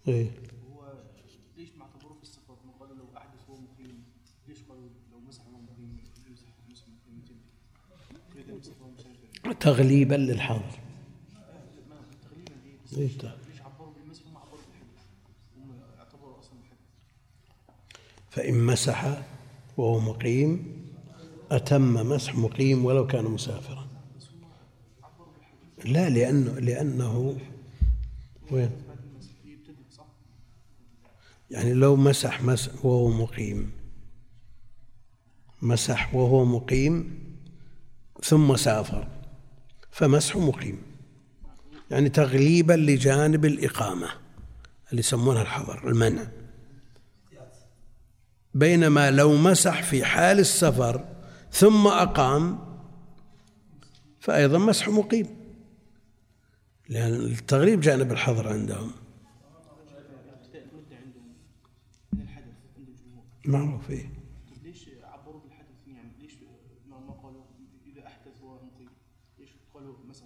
إيه 0.08 0.30
هو 0.74 0.94
ليش 1.58 1.70
ما 1.78 1.84
اعتبروه 1.86 2.14
في 2.18 2.24
السفر 2.24 2.56
ما 2.66 2.72
قالوا 2.80 2.96
لو 2.96 3.18
احدث 3.18 3.40
هو 3.50 3.56
مقيم 3.56 4.04
ليش 4.48 4.58
قالوا 4.70 4.90
لو 5.12 5.20
مسح 5.20 5.42
وهو 5.48 5.62
مقيم 5.62 5.98
يمسح 6.28 6.48
مسح 6.72 6.84
مقيم 6.88 7.40
اذا 8.36 8.54
مسح 8.54 8.82
وهو 8.82 8.92
مسافر 8.92 9.00
تغليبا 9.00 9.00
للحظر 9.00 9.00
تقريبا 9.00 9.00
إيه 9.00 9.00
إيه 9.00 9.00
ليش 9.00 9.00
عبروا 9.00 9.00
بالمسح 9.00 9.00
وما 9.00 9.00
عبروا 9.00 9.00
بالحدث 9.00 9.00
هم 9.00 9.00
اعتبروا 9.00 9.31
أصلا 9.46 10.30
الحدث 10.32 10.78
فإن 18.30 18.64
مسح 18.64 19.22
وهو 19.78 20.00
مقيم 20.00 20.82
أتم 21.52 21.94
مسح 21.94 22.36
مقيم 22.36 22.86
ولو 22.86 23.08
كان 23.08 23.26
مسافرا. 23.26 23.88
لا 25.86 26.10
لأنه 26.10 26.60
لأنه 26.60 27.38
وين؟ 28.52 28.72
يعني 31.52 31.74
لو 31.74 31.96
مسح 31.96 32.42
مسح 32.42 32.86
وهو 32.86 33.10
مقيم. 33.10 33.72
مسح 35.62 36.16
وهو 36.16 36.46
مقيم 36.46 37.22
ثم 38.24 38.56
سافر. 38.56 39.21
فمسح 39.92 40.36
مقيم. 40.38 40.82
يعني 41.92 42.10
تغليبا 42.10 42.74
لجانب 42.74 43.46
الإقامة 43.46 44.10
اللي 44.90 45.00
يسمونها 45.00 45.42
الحظر 45.42 45.88
المنع. 45.88 46.28
بينما 48.54 49.12
لو 49.12 49.38
مسح 49.38 49.84
في 49.84 50.06
حال 50.06 50.40
السفر 50.40 51.06
ثم 51.52 51.88
أقام 51.88 52.60
فأيضا 54.20 54.58
مسح 54.58 54.90
مقيم. 54.90 55.28
لأن 56.90 57.14
التغليب 57.14 57.82
جانب 57.82 58.12
الحظر 58.12 58.48
عندهم. 58.48 58.92
معروف 63.46 63.90
إيه 63.90 64.10
ليش 64.64 64.90
عبروا 65.04 65.42
بالحدث 65.42 65.88
يعني 65.88 66.12
ليش 66.22 66.32
ما 66.90 67.00
ما 67.00 67.14
قالوا 67.14 67.44
اذا 67.86 68.08
احدث 68.08 68.42
هو 68.42 68.56
مقيم 68.56 68.90
ليش 69.40 69.50
قالوا 69.74 69.96
مسح 70.10 70.26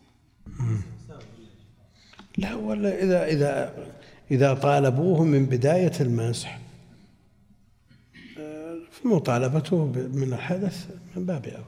لا 2.37 2.55
ولا 2.55 3.03
إذا 3.03 3.25
إذا 3.25 3.73
إذا 4.31 4.53
طالبوه 4.53 5.23
من 5.23 5.45
بداية 5.45 5.91
المسح 6.01 6.59
آه، 8.39 8.77
مطالبته 9.05 9.85
من 10.13 10.33
الحدث 10.33 10.87
من 11.15 11.25
باب 11.25 11.45
أولى. 11.45 11.65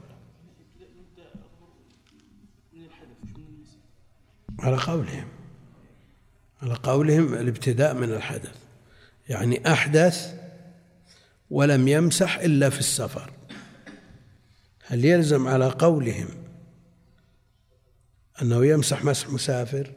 على 4.58 4.76
قولهم 4.76 5.28
على 6.62 6.74
قولهم 6.74 7.34
الابتداء 7.34 7.94
من 7.94 8.12
الحدث. 8.12 8.54
يعني 9.28 9.72
أحدث 9.72 10.34
ولم 11.50 11.88
يمسح 11.88 12.38
إلا 12.38 12.70
في 12.70 12.78
السفر. 12.78 13.30
هل 14.86 15.04
يلزم 15.04 15.48
على 15.48 15.68
قولهم 15.68 16.28
أنه 18.42 18.66
يمسح 18.66 19.04
مسح 19.04 19.30
مسافر؟ 19.30 19.92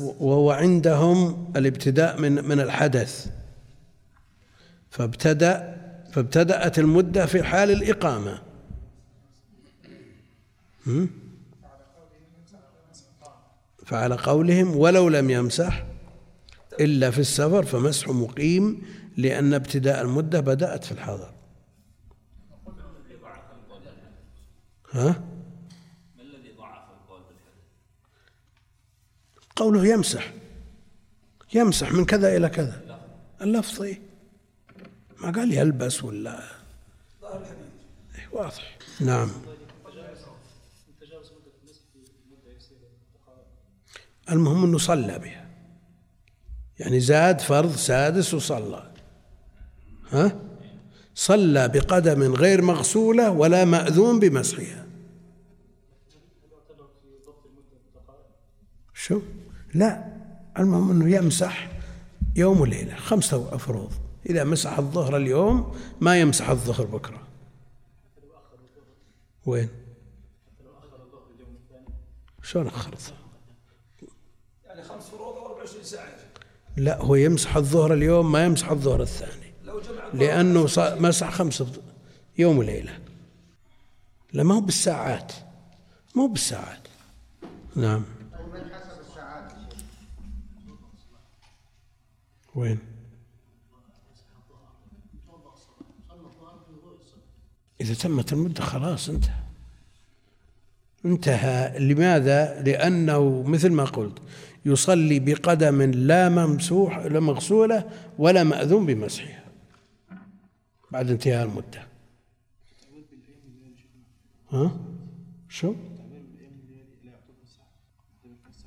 وهو 0.00 0.50
عندهم 0.50 1.52
الابتداء 1.56 2.20
من 2.20 2.44
من 2.44 2.60
الحدث. 2.60 3.30
فابتدأ 4.90 5.78
فابتدأت 6.12 6.78
المدة 6.78 7.26
في 7.26 7.42
حال 7.42 7.70
الإقامة. 7.70 8.42
فعلى 13.86 14.14
قولهم 14.14 14.76
ولو 14.76 15.08
لم 15.08 15.30
يمسح 15.30 15.86
إلا 16.80 17.10
في 17.10 17.18
السفر 17.18 17.62
فمسح 17.62 18.08
مقيم 18.08 18.82
لأن 19.16 19.54
ابتداء 19.54 20.02
المدة 20.02 20.40
بدأت 20.40 20.84
في 20.84 20.92
الحضر 20.92 21.34
ها؟ 24.92 25.22
ما 26.16 26.22
الذي 26.22 26.52
ضعف 26.58 26.84
القول 26.90 27.20
بالحدث؟ 27.20 27.64
قوله 29.58 29.86
يمسح. 29.86 30.32
يمسح 31.54 31.92
من 31.92 32.04
كذا 32.04 32.36
إلى 32.36 32.48
كذا. 32.48 33.00
اللفظ 33.42 33.82
إيه؟ 33.82 34.00
ما 35.20 35.30
قال 35.30 35.54
يلبس 35.54 36.04
ولا؟ 36.04 36.42
إيه 38.14 38.28
واضح. 38.32 38.78
نعم. 39.00 39.30
المهم 44.30 44.64
إنه 44.64 44.78
صلى 44.78 45.18
بها. 45.18 45.48
يعني 46.78 47.00
زاد 47.00 47.40
فرض 47.40 47.76
سادس 47.76 48.34
وصلى. 48.34 48.92
ها؟ 50.10 50.40
صلى 51.14 51.68
بقدم 51.68 52.34
غير 52.34 52.62
مغسولة 52.62 53.30
ولا 53.30 53.64
مأذون 53.64 54.20
بمسحها. 54.20 54.86
شو؟ 58.94 59.20
لا 59.78 60.04
المهم 60.58 60.90
أنه 60.90 61.16
يمسح 61.16 61.70
يوم 62.36 62.60
وليلة 62.60 62.96
خمسة 62.96 63.54
أفروض. 63.54 63.92
إذا 64.26 64.44
مسح 64.44 64.78
الظهر 64.78 65.16
اليوم 65.16 65.76
ما 66.00 66.20
يمسح 66.20 66.50
الظهر 66.50 66.86
بكرة. 66.86 67.22
وين؟ 69.46 69.68
شلون 72.42 72.66
أخر 72.66 72.92
الظهر؟ 72.92 73.18
يعني 74.66 74.82
خمس 74.82 75.04
فروض 75.04 75.36
أو 75.36 75.46
24 75.46 75.84
ساعة. 75.84 76.16
لا 76.76 77.02
هو 77.02 77.14
يمسح 77.14 77.56
الظهر 77.56 77.94
اليوم 77.94 78.32
ما 78.32 78.44
يمسح 78.44 78.70
الظهر 78.70 79.02
الثاني. 79.02 79.52
لأنه 80.14 80.62
مسح 80.78 81.30
خمسة 81.30 81.72
يوم 82.38 82.58
وليلة. 82.58 82.98
لا 84.32 84.42
ما 84.42 84.54
هو 84.54 84.60
بالساعات. 84.60 85.32
ما 86.14 86.22
هو 86.22 86.28
بالساعات. 86.28 86.88
نعم 87.76 88.04
من 88.52 88.74
حسب 88.74 89.00
الساعات 89.00 89.52
وين؟ 92.58 92.78
إذا 97.80 97.94
تمت 97.94 98.32
المدة 98.32 98.62
خلاص 98.62 99.08
انتهى. 99.08 99.42
انتهى. 101.04 101.78
لماذا؟ 101.78 102.62
لأنه 102.62 103.42
مثل 103.42 103.72
ما 103.72 103.84
قلت 103.84 104.18
يصلي 104.64 105.20
بقدم 105.20 105.82
لا 105.82 106.28
ممسوح 106.28 106.98
لا 106.98 107.20
مغسولة 107.20 107.90
ولا 108.18 108.44
مأذون 108.44 108.86
بمسحها 108.86 109.44
بعد 110.90 111.10
انتهاء 111.10 111.44
المدة. 111.44 111.86
ها؟ 114.50 114.76
شو؟ 115.48 115.74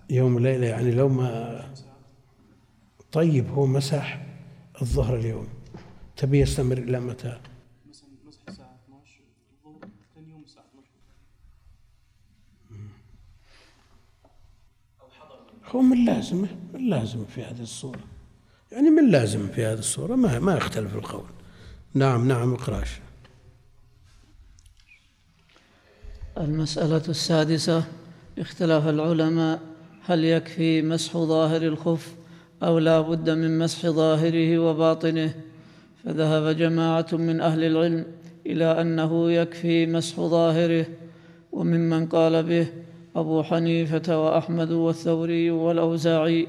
يوم 0.09 0.39
ليلة 0.39 0.67
يعني 0.67 0.91
لو 0.91 1.09
ما 1.09 1.90
طيب 3.12 3.49
هو 3.49 3.66
مسح 3.66 4.26
الظهر 4.82 5.16
اليوم. 5.16 5.47
تبي 6.18 6.39
يستمر 6.39 6.78
إلى 6.78 6.99
متى؟ 6.99 7.39
مسح 7.89 8.03
الساعة 8.49 8.76
12 8.86 9.22
الظهر 9.66 9.89
ثاني 10.16 10.30
يوم 10.30 10.43
الساعة 10.43 10.64
12 10.64 10.89
هو 15.76 15.82
من 15.82 16.05
لازم 16.05 16.47
من 16.74 16.89
لازم 16.89 17.26
في 17.26 17.43
هذه 17.43 17.62
الصورة. 17.62 17.99
يعني 18.72 18.89
من 18.89 19.12
لازم 19.12 19.47
في 19.47 19.66
هذه 19.66 19.80
الصورة 19.80 20.16
ما 20.16 20.39
ما 20.39 20.57
يختلف 20.57 20.95
القول. 20.95 21.26
نعم 21.93 22.28
نعم 22.28 22.53
اقراش 22.53 22.99
المسألة 26.38 27.03
السادسة 27.09 27.84
اختلاف 28.38 28.88
العلماء 28.88 29.62
هل 30.05 30.24
يكفي 30.24 30.82
مسح 30.82 31.18
ظاهر 31.18 31.62
الخف؟ 31.62 32.20
أو 32.64 32.80
لا 32.80 33.01
بد 33.01 33.30
من 33.30 33.59
مسح 33.59 33.89
ظاهره 33.89 34.59
وباطنه 34.59 35.34
فذهب 36.03 36.57
جماعة 36.57 37.07
من 37.14 37.41
أهل 37.41 37.64
العلم 37.64 38.05
إلى 38.45 38.82
أنه 38.82 39.32
يكفي 39.32 39.86
مسح 39.86 40.20
ظاهره 40.20 40.86
وممن 41.51 42.05
قال 42.07 42.43
به 42.43 42.68
أبو 43.16 43.43
حنيفة 43.43 44.26
وأحمد 44.26 44.72
والثوري 44.72 45.51
والأوزاعي 45.51 46.47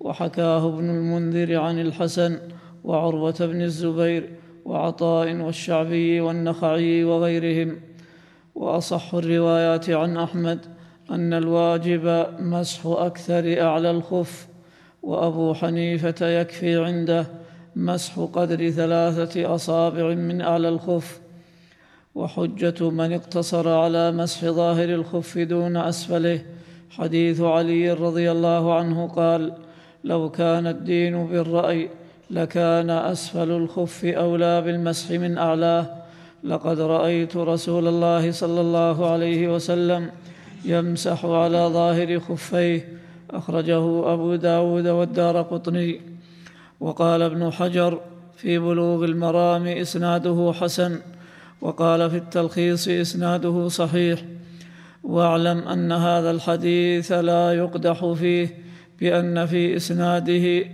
وحكاه 0.00 0.68
ابن 0.68 0.90
المنذر 0.90 1.56
عن 1.56 1.80
الحسن 1.80 2.38
وعروة 2.84 3.36
بن 3.40 3.62
الزبير 3.62 4.30
وعطاء 4.64 5.36
والشعبي 5.36 6.20
والنخعي 6.20 7.04
وغيرهم. 7.04 7.80
وأصح 8.54 9.14
الروايات 9.14 9.90
عن 9.90 10.16
أحمد 10.16 10.58
أن 11.10 11.32
الواجب 11.32 12.26
مسح 12.40 12.86
أكثر 12.86 13.62
أعلى 13.62 13.90
الخف 13.90 14.51
وأبو 15.02 15.54
حنيفة 15.54 16.26
يكفي 16.26 16.84
عنده 16.84 17.26
مسح 17.76 18.18
قدر 18.18 18.70
ثلاثة 18.70 19.54
أصابع 19.54 20.14
من 20.14 20.40
أعلى 20.40 20.68
الخف. 20.68 21.20
وحجة 22.14 22.90
من 22.90 23.12
اقتصر 23.12 23.68
على 23.68 24.12
مسح 24.12 24.44
ظاهر 24.44 24.88
الخف 24.88 25.38
دون 25.38 25.76
أسفله. 25.76 26.42
حديث 26.90 27.40
علي 27.40 27.92
رضي 27.92 28.30
الله 28.30 28.74
عنه 28.74 29.08
قال 29.08 29.52
لو 30.04 30.30
كان 30.30 30.66
الدين 30.66 31.26
بالرأي 31.26 31.88
لكان 32.30 32.90
أسفل 32.90 33.50
الخف 33.50 34.04
أولى 34.04 34.60
بالمسح 34.60 35.10
من 35.10 35.38
أعلاه. 35.38 35.86
لقد 36.44 36.80
رأيت 36.80 37.36
رسول 37.36 37.88
الله 37.88 38.30
صلى 38.30 38.60
الله 38.60 39.10
عليه 39.10 39.54
وسلم 39.54 40.10
يمسح 40.64 41.24
على 41.24 41.58
ظاهر 41.58 42.20
خفيه 42.20 43.01
أخرجه 43.32 44.12
أبو 44.12 44.34
داود 44.34 44.86
والدار 44.88 45.42
قطني. 45.42 46.00
وقال 46.80 47.22
ابن 47.22 47.52
حجر 47.52 48.00
في 48.36 48.58
بلوغ 48.58 49.04
المرام 49.04 49.66
إسناده 49.66 50.52
حسن. 50.60 50.98
وقال 51.60 52.10
في 52.10 52.16
التلخيص 52.16 52.88
إسناده 52.88 53.68
صحيح. 53.68 54.22
واعلم 55.02 55.58
أن 55.58 55.92
هذا 55.92 56.30
الحديث 56.30 57.12
لا 57.12 57.52
يقدح 57.52 58.12
فيه 58.12 58.48
بأن 59.00 59.46
في 59.46 59.76
إسناده 59.76 60.64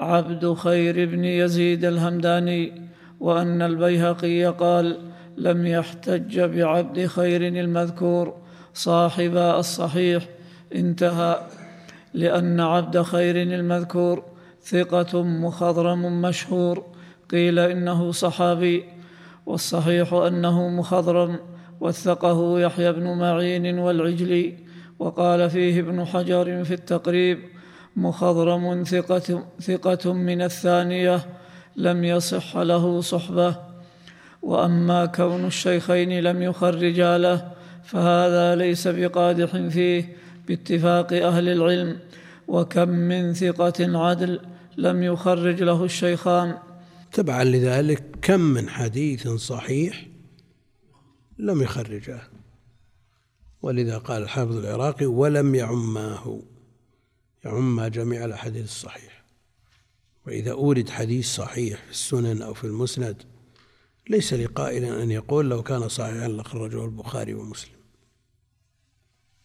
عبد 0.00 0.52
خير 0.52 1.06
بن 1.06 1.24
يزيد 1.24 1.84
الهمداني. 1.84 2.72
وأن 3.20 3.62
البيهقي 3.62 4.44
قال 4.44 4.98
لم 5.36 5.66
يحتج 5.66 6.40
بعبد 6.40 7.06
خير 7.06 7.46
المذكور 7.46 8.34
صاحب 8.74 9.36
الصحيح. 9.36 10.28
انتهى. 10.74 11.61
لأن 12.14 12.60
عبد 12.60 13.02
خير 13.02 13.36
المذكور 13.36 14.24
ثقة 14.62 15.22
مخضرم 15.22 16.22
مشهور. 16.22 16.84
قيل 17.30 17.58
إنه 17.58 18.12
صحابي 18.12 18.84
والصحيح 19.46 20.12
أنه 20.12 20.68
مخضرم 20.68 21.38
وثقه 21.80 22.60
يحيى 22.60 22.92
بن 22.92 23.18
معين 23.18 23.78
والعجلي. 23.78 24.54
وقال 24.98 25.50
فيه 25.50 25.80
ابن 25.80 26.04
حجر 26.04 26.64
في 26.64 26.74
التقريب 26.74 27.38
مخضرم 27.96 28.84
ثقة, 28.84 29.44
ثقة 29.60 30.12
من 30.12 30.42
الثانية 30.42 31.20
لم 31.76 32.04
يصح 32.04 32.56
له 32.56 33.00
صحبة. 33.00 33.56
وأما 34.42 35.06
كون 35.06 35.44
الشيخين 35.44 36.20
لم 36.20 36.42
يخرجا 36.42 37.18
له 37.18 37.48
فهذا 37.84 38.54
ليس 38.54 38.88
بقادح 38.88 39.56
فيه. 39.56 40.21
باتفاق 40.48 41.12
أهل 41.12 41.48
العلم 41.48 42.00
وكم 42.48 42.88
من 42.88 43.34
ثقة 43.34 43.98
عدل 43.98 44.40
لم 44.76 45.02
يخرج 45.02 45.62
له 45.62 45.84
الشيخان. 45.84 46.58
تبعا 47.12 47.44
لذلك 47.44 48.04
كم 48.22 48.40
من 48.40 48.68
حديث 48.68 49.28
صحيح 49.28 50.06
لم 51.38 51.62
يخرجاه 51.62 52.22
ولذا 53.62 53.98
قال 53.98 54.22
الحافظ 54.22 54.56
العراقي 54.56 55.06
ولم 55.06 55.54
يعماه. 55.54 56.42
يعم 57.44 57.84
جميع 57.84 58.24
الأحاديث 58.24 58.64
الصحيحة. 58.64 59.24
وإذا 60.26 60.52
أورد 60.52 60.88
حديث 60.88 61.26
صحيح 61.26 61.84
في 61.84 61.90
السنن 61.90 62.42
أو 62.42 62.54
في 62.54 62.64
المسند 62.64 63.22
ليس 64.10 64.34
لقائل 64.34 64.84
أن 64.84 65.10
يقول 65.10 65.50
لو 65.50 65.62
كان 65.62 65.88
صحيحا 65.88 66.28
لخرجه 66.28 66.84
البخاري 66.84 67.34
ومسلم. 67.34 67.76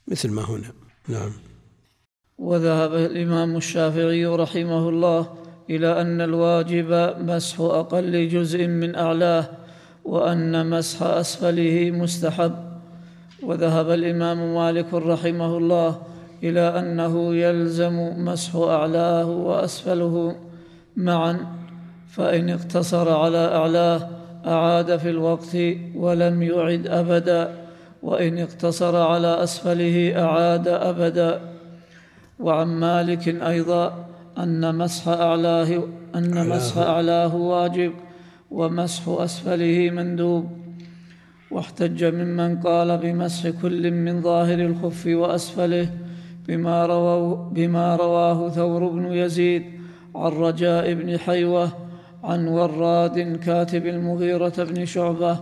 مثل 0.08 0.32
ما 0.32 0.42
هنا. 0.42 0.87
نعم. 1.08 1.32
وذهب 2.38 2.94
الإمام 2.94 3.58
الشافعي 3.58 4.26
رحمه 4.26 4.90
الله 4.90 5.28
إلى 5.70 6.02
أن 6.02 6.22
الواجب 6.22 7.16
مسح 7.20 7.60
أقل 7.60 8.28
جزء 8.28 8.68
من 8.68 8.96
أعلاه 8.96 9.50
وأن 10.06 10.70
مسح 10.70 11.04
أسفله 11.04 11.92
مستحب. 11.92 12.56
وذهب 13.44 13.90
الإمام 13.90 14.56
مالك 14.56 14.94
رحمه 14.94 15.58
الله 15.58 16.02
إلى 16.44 16.80
أنه 16.80 17.36
يلزم 17.36 18.26
مسح 18.26 18.56
أعلاه 18.56 19.26
وأسفله 19.26 20.36
معا 20.96 21.38
فإن 22.10 22.50
اقتصر 22.50 23.10
على 23.10 23.56
أعلاه 23.56 24.10
أعاد 24.46 24.98
في 24.98 25.10
الوقت 25.10 25.58
ولم 25.96 26.44
يعد 26.44 26.88
أبدا. 26.88 27.67
وإن 28.08 28.40
اقتصر 28.40 28.96
على 28.96 29.44
أسفله 29.44 30.24
أعاد 30.24 30.68
أبدا. 30.68 31.40
وعن 32.40 32.68
مالك 32.68 33.28
أيضا 33.28 34.06
أن 34.38 34.76
مسح 34.76 35.08
أعلاه 35.08 35.84
أن 36.16 36.50
مسح 36.50 36.78
أعلاه 36.78 37.36
واجب 37.36 37.94
ومسح 38.52 39.04
أسفله 39.08 39.90
مندوب. 39.90 40.46
واحتج 41.52 42.04
ممن 42.04 42.60
قال 42.62 42.98
بمسح 42.98 43.50
كل 43.62 43.92
من 43.92 44.22
ظاهر 44.22 44.60
الخف 44.60 45.04
وأسفله 45.08 45.90
بما 46.48 46.86
رواه, 46.86 47.50
بما 47.54 47.96
رواه 47.96 48.50
ثور 48.50 48.88
بن 48.88 49.06
يزيد 49.12 49.64
عن 50.16 50.32
رجاء 50.32 50.94
بن 50.94 51.18
حيوة 51.20 51.70
عن 52.24 52.48
وراد 52.48 53.38
كاتب 53.38 53.86
المغيرة 53.86 54.64
بن 54.64 54.86
شعبة 54.86 55.40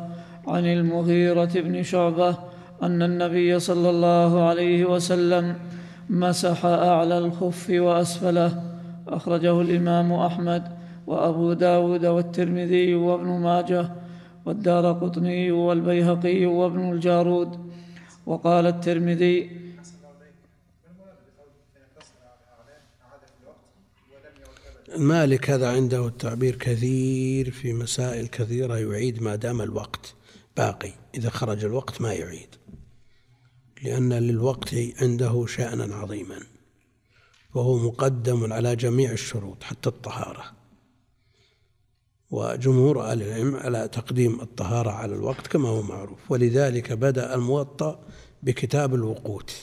عن 0.47 0.65
المغيرة 0.65 1.53
بن 1.55 1.83
شعبة 1.83 2.54
أن 2.83 3.01
النبي 3.01 3.59
صلى 3.59 3.89
الله 3.89 4.43
عليه 4.43 4.85
وسلم 4.85 5.55
مسح 6.09 6.65
أعلى 6.65 7.17
الخف 7.17 7.69
وأسفله. 7.69 8.63
أخرجه 9.07 9.61
الإمام 9.61 10.13
أحمد 10.13 10.63
وأبو 11.07 11.53
داود 11.53 12.05
والترمذي 12.05 12.95
وابن 12.95 13.27
ماجه 13.27 13.91
والدار 14.45 14.91
قطني 14.91 15.51
والبيهقي 15.51 16.45
وابن 16.45 16.91
الجارود. 16.91 17.71
وقال 18.25 18.65
الترمذي 18.65 19.65
مالك 24.97 25.49
هذا 25.49 25.69
عنده 25.69 26.07
التعبير 26.07 26.55
كثير 26.55 27.51
في 27.51 27.73
مسائل 27.73 28.27
كثيرة 28.27 28.77
يعيد 28.77 29.23
ما 29.23 29.35
دام 29.35 29.61
الوقت 29.61 30.13
باقي. 30.57 30.91
إذا 31.15 31.29
خرج 31.29 31.65
الوقت 31.65 32.01
ما 32.01 32.13
يعيد. 32.13 32.55
لأن 33.85 34.13
للوقت 34.13 34.75
عنده 35.01 35.45
شأنا 35.45 35.95
عظيما 35.95 36.39
وهو 37.53 37.77
مقدم 37.77 38.53
على 38.53 38.75
جميع 38.75 39.11
الشروط 39.11 39.63
حتى 39.63 39.89
الطهارة. 39.89 40.43
وجمهور 42.31 43.01
أهل 43.01 43.21
العلم 43.21 43.55
على 43.55 43.87
تقديم 43.87 44.41
الطهارة 44.41 44.91
على 44.91 45.15
الوقت 45.15 45.47
كما 45.47 45.69
هو 45.69 45.81
معروف. 45.81 46.31
ولذلك 46.31 46.91
بدأ 46.91 47.35
الموطأ 47.35 47.99
بكتاب 48.43 48.95
الوقوت 48.95 49.55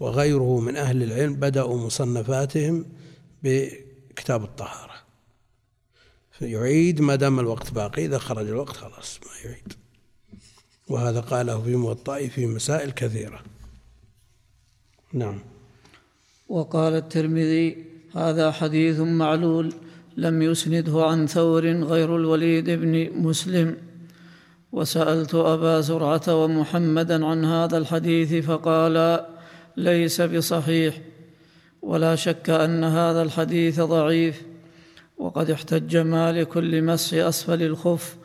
وغيره 0.00 0.60
من 0.60 0.76
أهل 0.76 1.02
العلم 1.02 1.34
بدأوا 1.34 1.78
مصنفاتهم 1.78 2.84
كتاب 4.16 4.44
الطهارة. 4.44 4.94
يعيد 6.40 7.00
ما 7.00 7.14
دام 7.14 7.40
الوقت 7.40 7.70
باقي 7.72 8.04
إذا 8.04 8.18
خرج 8.18 8.48
الوقت 8.48 8.76
خلاص 8.76 9.20
ما 9.26 9.50
يعيد. 9.50 9.72
وهذا 10.88 11.20
قاله 11.20 11.60
في 11.62 11.76
موطئ 11.76 12.28
في 12.28 12.46
مسائل 12.46 12.90
كثيرة. 12.90 13.40
نعم. 15.12 15.38
وقال 16.48 16.92
الترمذي 16.92 17.84
هذا 18.14 18.50
حديث 18.50 19.00
معلول 19.00 19.72
لم 20.16 20.42
يسنده 20.42 21.04
عن 21.04 21.26
ثور 21.26 21.66
غير 21.66 22.16
الوليد 22.16 22.70
بن 22.70 23.10
مسلم. 23.22 23.76
وسألت 24.72 25.34
أبا 25.34 25.80
زرعة 25.80 26.34
ومحمدا 26.44 27.26
عن 27.26 27.44
هذا 27.44 27.78
الحديث 27.78 28.44
فقال 28.46 29.26
ليس 29.76 30.20
بصحيح. 30.20 31.00
ولا 31.82 32.16
شك 32.16 32.50
أن 32.50 32.84
هذا 32.84 33.22
الحديث 33.22 33.80
ضعيف. 33.80 34.42
وقد 35.18 35.50
احتج 35.50 35.96
مالك 35.96 36.56
لمسح 36.56 37.16
أسفل 37.16 37.62
الخف. 37.62 38.17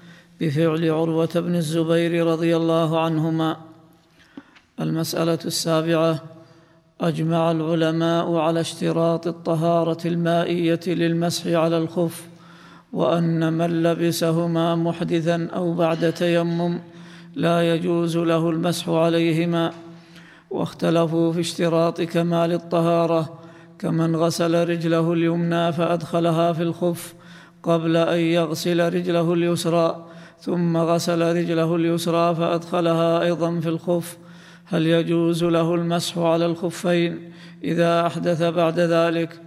بفعل 0.43 0.89
عروة 0.89 1.29
بن 1.35 1.55
الزبير 1.55 2.27
رضي 2.27 2.55
الله 2.55 2.99
عنهما. 2.99 3.57
المسألة 4.79 5.39
السابعة 5.45 6.23
أجمع 7.01 7.51
العلماء 7.51 8.35
على 8.35 8.59
اشتراط 8.59 9.27
الطهارة 9.27 10.07
المائية 10.07 10.79
للمسح 10.87 11.47
على 11.47 11.77
الخف 11.77 12.27
وأن 12.93 13.53
من 13.53 13.83
لبسهما 13.83 14.75
محدثا 14.75 15.49
أو 15.55 15.73
بعد 15.73 16.13
تيمم 16.13 16.79
لا 17.35 17.73
يجوز 17.75 18.17
له 18.17 18.49
المسح 18.49 18.89
عليهما. 18.89 19.71
واختلفوا 20.51 21.33
في 21.33 21.39
اشتراط 21.39 22.01
كمال 22.01 22.51
الطهارة 22.53 23.39
كمن 23.79 24.15
غسل 24.15 24.69
رجله 24.69 25.13
اليمنى 25.13 25.73
فأدخلها 25.73 26.53
في 26.53 26.63
الخف 26.63 27.13
قبل 27.63 27.97
أن 27.97 28.19
يغسل 28.19 28.93
رجله 28.93 29.33
اليسرى. 29.33 30.12
ثم 30.45 30.77
غسل 30.77 31.35
رجله 31.35 31.75
اليسرى 31.75 32.35
فأدخلها 32.35 33.21
أيضا 33.21 33.59
في 33.59 33.69
الخف. 33.69 34.17
هل 34.65 34.87
يجوز 34.87 35.43
له 35.43 35.75
المسح 35.75 36.17
على 36.17 36.45
الخفين؟ 36.45 37.31
إذا 37.63 38.07
أحدث 38.07 38.41
بعد 38.41 38.79
ذلك. 38.79 39.41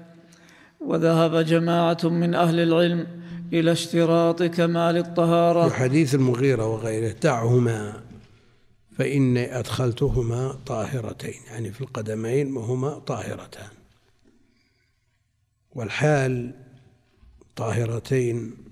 وذهب 0.80 1.36
جماعة 1.36 1.98
من 2.04 2.34
أهل 2.34 2.60
العلم 2.60 3.06
إلى 3.52 3.72
اشتراط 3.72 4.42
كمال 4.42 4.96
الطهارة. 4.96 5.68
في 5.68 5.74
حديث 5.74 6.14
المغيرة 6.14 6.66
وغيره 6.66 7.14
دعهما 7.22 8.02
فإني 8.98 9.58
أدخلتهما 9.58 10.58
طاهرتين 10.66 11.40
يعني 11.50 11.72
في 11.72 11.80
القدمين 11.80 12.56
وهما 12.56 12.98
طاهرتان. 12.98 13.68
والحال 15.72 16.54
طاهرتين 17.56 18.65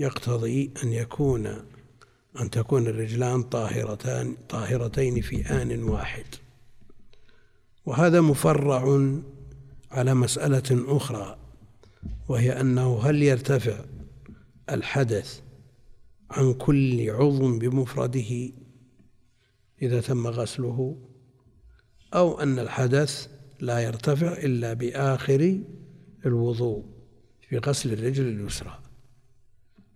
يقتضي 0.00 0.70
أن 0.82 0.92
يكون 0.92 1.46
أن 2.40 2.50
تكون 2.50 2.86
الرجلان 2.86 3.42
طاهرتان 3.42 4.36
طاهرتين 4.48 5.20
في 5.20 5.50
آن 5.62 5.82
واحد. 5.82 6.24
وهذا 7.86 8.20
مفرع 8.20 9.10
على 9.90 10.14
مسألة 10.14 10.96
أخرى 10.96 11.38
وهي 12.28 12.60
أنه 12.60 13.00
هل 13.02 13.22
يرتفع 13.22 13.84
الحدث 14.70 15.40
عن 16.30 16.54
كل 16.54 17.10
عضو 17.10 17.58
بمفرده 17.58 18.50
إذا 19.82 20.00
تم 20.00 20.26
غسله 20.26 20.96
أو 22.14 22.40
أن 22.40 22.58
الحدث 22.58 23.28
لا 23.60 23.80
يرتفع 23.80 24.32
إلا 24.32 24.72
بآخر 24.72 25.60
الوضوء 26.26 26.84
في 27.48 27.58
غسل 27.58 27.92
الرجل 27.92 28.28
اليسرى؟ 28.28 28.83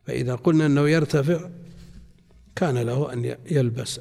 فإذا 0.09 0.34
قلنا 0.34 0.66
أنه 0.66 0.88
يرتفع 0.88 1.50
كان 2.56 2.78
له 2.78 3.12
أن 3.12 3.36
يلبس 3.50 4.00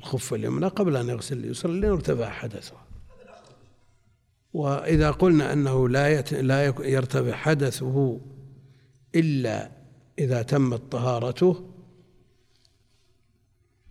الخف 0.00 0.34
اليمنى 0.34 0.66
قبل 0.66 0.96
أن 0.96 1.08
يغسل 1.08 1.38
اليسرى 1.38 1.72
لأنه 1.72 1.94
ارتفع 1.94 2.30
حدثه. 2.30 2.76
وإذا 4.52 5.10
قلنا 5.10 5.52
أنه 5.52 5.88
لا 5.88 6.20
لا 6.20 6.64
يرتفع 6.64 7.32
حدثه 7.32 8.20
إلا 9.14 9.70
إذا 10.18 10.42
تمت 10.42 10.92
طهارته 10.92 11.70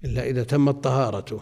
إلا 0.06 0.24
إذا 0.24 0.44
تمت 0.44 0.84
طهارته 0.84 1.42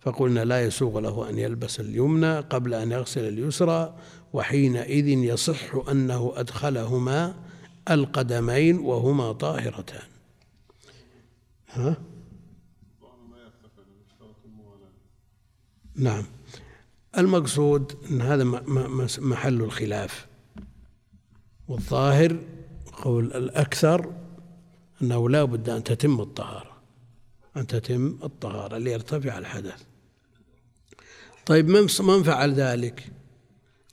فقلنا 0.00 0.44
لا 0.44 0.62
يسوغ 0.62 0.98
له 0.98 1.30
أن 1.30 1.38
يلبس 1.38 1.80
اليمنى 1.80 2.40
قبل 2.40 2.74
أن 2.74 2.92
يغسل 2.92 3.28
اليسرى 3.28 3.96
وحينئذ 4.32 5.08
يصح 5.08 5.88
أنه 5.90 6.32
أدخلهما 6.36 7.51
القدمين 7.90 8.78
وهما 8.78 9.32
طاهرتان. 9.32 10.08
ها؟ 11.68 11.96
نعم. 15.96 16.24
المقصود 17.18 17.92
أن 18.10 18.22
هذا 18.22 18.44
محل 19.18 19.60
الخلاف. 19.60 20.26
والظاهر 21.68 22.38
قول 22.92 23.24
الأكثر 23.24 24.12
أنه 25.02 25.30
لا 25.30 25.44
بد 25.44 25.68
أن 25.68 25.84
تتم 25.84 26.20
الطهارة. 26.20 26.82
أن 27.56 27.66
تتم 27.66 28.18
الطهارة 28.22 28.78
ليرتفع 28.78 29.38
الحدث. 29.38 29.82
طيب 31.46 31.68
من 31.68 31.86
فعل 32.22 32.54
ذلك؟ 32.54 33.12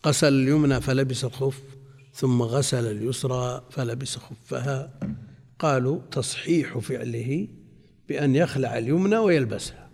غسل 0.06 0.34
اليمنى 0.34 0.82
فلبس 0.82 1.26
الخف. 1.26 1.79
ثم 2.20 2.42
غسل 2.42 2.92
اليسرى 2.92 3.64
فلبس 3.70 4.18
خفها. 4.18 5.00
قالوا 5.60 6.00
تصحيح 6.12 6.78
فعله 6.78 7.48
بأن 8.10 8.36
يخلع 8.36 8.78
اليمنى 8.78 9.18
ويلبسها 9.18 9.90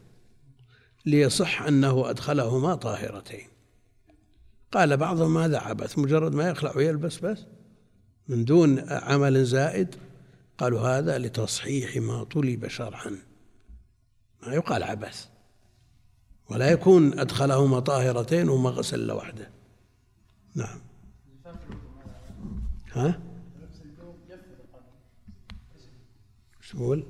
ليصح 1.06 1.62
أنه 1.62 2.10
أدخلهما 2.10 2.76
طاهرتين. 2.76 3.48
قال 4.72 4.98
بعضهم 4.98 5.38
هذا 5.38 5.58
عبث 5.58 6.00
مجرد 6.00 6.36
ما 6.36 6.50
يخلع 6.50 6.78
ويلبس 6.78 7.18
بس 7.18 7.46
من 8.28 8.46
دون 8.46 8.90
عمل 8.90 9.46
زائد 9.46 9.96
قالوا 10.58 10.80
هذا 10.82 11.18
لتصحيح 11.18 11.98
ما 11.98 12.24
طلب 12.24 12.68
شرعا. 12.68 13.20
ما 14.48 14.54
يقال 14.54 14.84
عبث 14.84 15.26
ولا 16.50 16.72
يكون 16.72 17.20
أدخلهما 17.20 17.80
طاهرتين 17.80 18.50
وما 18.50 18.70
غسل 18.70 19.12
وحده 19.12 19.50
نعم. 20.56 20.85
ها؟ 22.96 23.22
شو 26.62 26.78
يقول؟ 26.78 27.04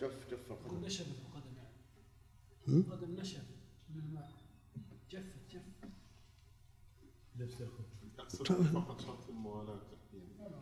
جف 0.00 0.10
جف 0.30 0.50
القدم. 0.50 0.84
نشفت 0.84 1.06
القدم 1.06 1.56
يعني. 1.56 2.80
القدم. 2.80 3.20
نشف 3.20 3.42
من 3.94 4.00
الماء 4.00 4.30
جفت 5.10 5.34
جفت 5.50 5.64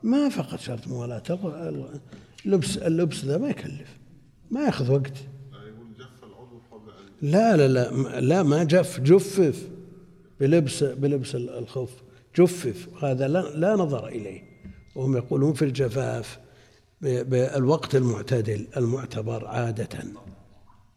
ما 0.03 0.29
فقط 0.29 0.59
شرط 0.61 0.89
موالاة 0.89 1.23
اللبس 2.47 2.77
اللبس 2.77 3.25
ذا 3.25 3.39
ما 3.39 3.49
يكلف. 3.49 3.99
ما 4.51 4.65
ياخذ 4.65 4.93
وقت. 4.93 5.19
لا 7.23 7.57
لا 7.57 7.69
لا 7.69 8.21
لا 8.21 8.43
ما 8.43 8.65
جف 8.65 9.01
جفف. 9.01 9.82
بلبس 10.43 10.85
بلبس 10.85 11.35
الخف 11.35 11.91
جفف 12.37 13.05
هذا 13.05 13.29
لا, 13.29 13.39
لا 13.39 13.77
نظر 13.77 14.07
إليه. 14.07 14.43
وهم 14.95 15.17
يقولون 15.17 15.53
في 15.53 15.65
الجفاف 15.65 16.39
بالوقت 17.01 17.97
المعتدل 17.97 18.67
المعتبر 18.77 19.47
عادة. 19.47 20.05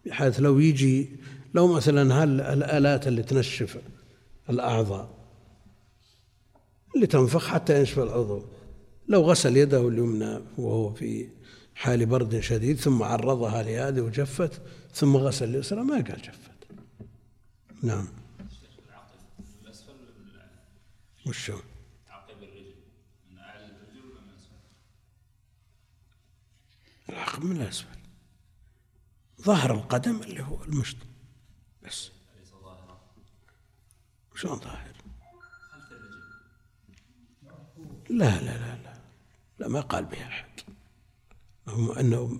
بحيث 0.05 0.39
لو 0.39 0.59
يجي 0.59 1.09
لو 1.53 1.67
مثلا 1.67 2.23
هل 2.23 2.41
الآلات 2.41 3.07
اللي 3.07 3.23
تنشف 3.23 3.77
الأعضاء 4.49 5.09
اللي 6.95 7.07
تنفخ 7.07 7.47
حتى 7.47 7.79
ينشف 7.79 7.99
العضو. 7.99 8.43
لو 9.07 9.21
غسل 9.21 9.57
يده 9.57 9.87
اليمنى 9.87 10.39
وهو 10.57 10.93
في 10.93 11.27
حال 11.75 12.05
برد 12.05 12.39
شديد 12.39 12.79
ثم 12.79 13.03
عرضها 13.03 13.63
لهذه 13.63 14.01
وجفت 14.01 14.61
ثم 14.93 15.17
غسل 15.17 15.49
اليسرى 15.49 15.81
ما 15.81 15.95
قال 15.95 16.21
جفت. 16.21 16.51
نعم. 17.83 18.24
وشو 21.25 21.59
العقب 27.09 27.45
من 27.45 27.61
الأسفل. 27.61 27.87
ظهر 29.41 29.73
القدم 29.73 30.21
اللي 30.21 30.43
هو 30.43 30.63
المشط. 30.63 30.97
بس. 31.83 32.11
شلون 34.35 34.59
ظاهر. 34.59 34.95
لا 38.09 38.41
لا 38.41 38.57
لا 38.57 38.75
لا. 38.83 38.93
لا 39.59 39.67
ما 39.67 39.81
قال 39.81 40.05
بها 40.05 40.27
أحد. 40.27 40.49
أنه 41.99 42.39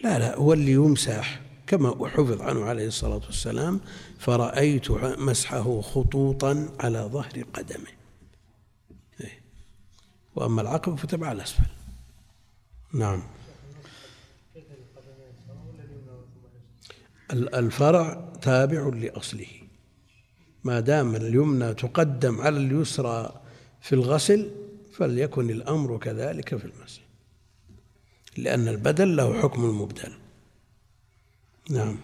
لا 0.00 0.18
لا 0.18 0.36
هو 0.36 0.52
اللي 0.52 0.72
يمسح. 0.72 1.40
كما 1.66 2.08
حفظ 2.08 2.42
عنه 2.42 2.64
عليه 2.64 2.86
الصلاة 2.86 3.20
والسلام 3.26 3.80
فرأيت 4.18 4.90
مسحه 4.90 5.80
خطوطا 5.80 6.76
على 6.80 6.98
ظهر 6.98 7.42
قدمه. 7.54 7.99
وأما 10.36 10.62
العقب 10.62 10.94
فتبع 10.94 11.32
الأسفل. 11.32 11.66
نعم. 12.94 13.22
الفرع 17.32 18.32
تابع 18.42 18.88
لأصله. 18.88 19.46
ما 20.64 20.80
دام 20.80 21.16
اليمنى 21.16 21.74
تقدم 21.74 22.40
على 22.40 22.56
اليسرى 22.56 23.40
في 23.80 23.94
الغسل 23.94 24.50
فليكن 24.92 25.50
الأمر 25.50 25.98
كذلك 25.98 26.56
في 26.56 26.64
المسح 26.64 27.00
لأن 28.36 28.68
البدل 28.68 29.16
له 29.16 29.42
حكم 29.42 29.64
المبدل. 29.64 30.12
نعم. 31.70 31.96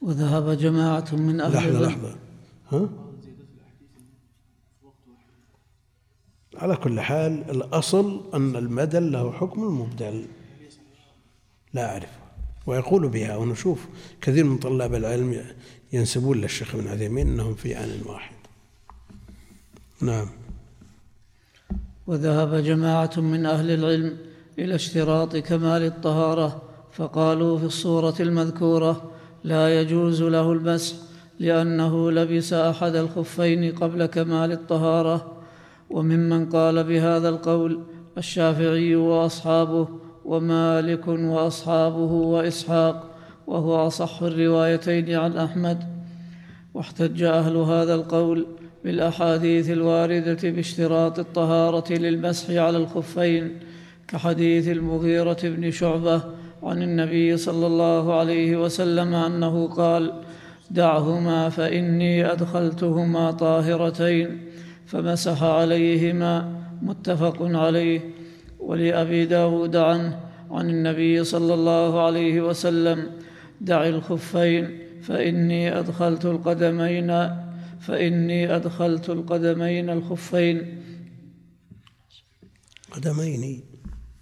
وذهب 0.00 0.58
جماعة 0.58 1.06
من 1.12 1.40
أهل 1.40 1.54
لحظة 1.54 1.88
لحظة. 1.88 2.16
ها؟ 2.72 2.88
على 6.60 6.76
كل 6.76 7.00
حال 7.00 7.50
الأصل 7.50 8.20
أن 8.34 8.56
المدل 8.56 9.12
له 9.12 9.32
حكم 9.32 9.62
المبدل. 9.62 10.24
لا 11.74 11.92
أعرف. 11.92 12.10
ويقول 12.66 13.08
بها 13.08 13.36
ونشوف. 13.36 13.86
كثير 14.20 14.44
من 14.44 14.58
طلاب 14.58 14.94
العلم 14.94 15.44
ينسبون 15.92 16.40
للشيخ 16.40 16.74
ابن 16.74 16.88
عثيمين 16.88 17.28
أنهم 17.28 17.54
في 17.54 17.78
آن 17.78 18.00
واحد. 18.06 18.34
نعم. 20.00 20.26
وذهب 22.06 22.54
جماعة 22.54 23.10
من 23.16 23.46
أهل 23.46 23.70
العلم 23.70 24.16
إلى 24.58 24.74
اشتراط 24.74 25.36
كمال 25.36 25.82
الطهارة 25.82 26.62
فقالوا 26.92 27.58
في 27.58 27.64
الصورة 27.64 28.14
المذكورة 28.20 29.10
لا 29.44 29.80
يجوز 29.80 30.22
له 30.22 30.52
المسح 30.52 30.96
لأنه 31.38 32.10
لبس 32.10 32.52
أحد 32.52 32.96
الخفين 32.96 33.74
قبل 33.74 34.06
كمال 34.06 34.52
الطهارة. 34.52 35.39
وممن 35.90 36.48
قال 36.48 36.84
بهذا 36.84 37.28
القول 37.28 37.80
الشافعي 38.18 38.96
وأصحابه 38.96 39.88
ومالك 40.24 41.08
وأصحابه 41.08 42.12
وإسحاق 42.12 43.10
وهو 43.46 43.86
أصح 43.86 44.22
الروايتين 44.22 45.14
عن 45.14 45.36
أحمد. 45.36 46.00
واحتج 46.74 47.22
أهل 47.22 47.56
هذا 47.56 47.94
القول 47.94 48.46
بالأحاديث 48.84 49.70
الواردة 49.70 50.50
باشتراط 50.50 51.18
الطهارة 51.18 51.92
للمسح 51.92 52.50
على 52.50 52.76
الخفين 52.76 53.58
كحديث 54.08 54.68
المغيرة 54.68 55.38
بن 55.44 55.70
شعبة 55.70 56.22
عن 56.62 56.82
النبي 56.82 57.36
صلى 57.36 57.66
الله 57.66 58.14
عليه 58.18 58.56
وسلم 58.56 59.14
أنه 59.14 59.68
قال 59.68 60.12
دعهما 60.70 61.48
فإني 61.48 62.32
أدخلتهما 62.32 63.30
طاهرتين 63.30 64.49
فمسح 64.90 65.42
عليهما 65.42 66.62
متفق 66.82 67.42
عليه. 67.42 68.00
ولأبي 68.58 69.26
داود 69.26 69.76
عنه 69.76 70.20
عن 70.50 70.70
النبي 70.70 71.24
صلى 71.24 71.54
الله 71.54 72.06
عليه 72.06 72.40
وسلم 72.40 73.10
دع 73.60 73.88
الخفين 73.88 74.78
فإني 75.02 75.78
أدخلت 75.78 76.24
القدمين 76.24 77.10
فإني 77.80 78.56
أدخلت 78.56 79.10
القدمين 79.10 79.90
الخفين. 79.90 80.82
قدمين. 82.90 83.60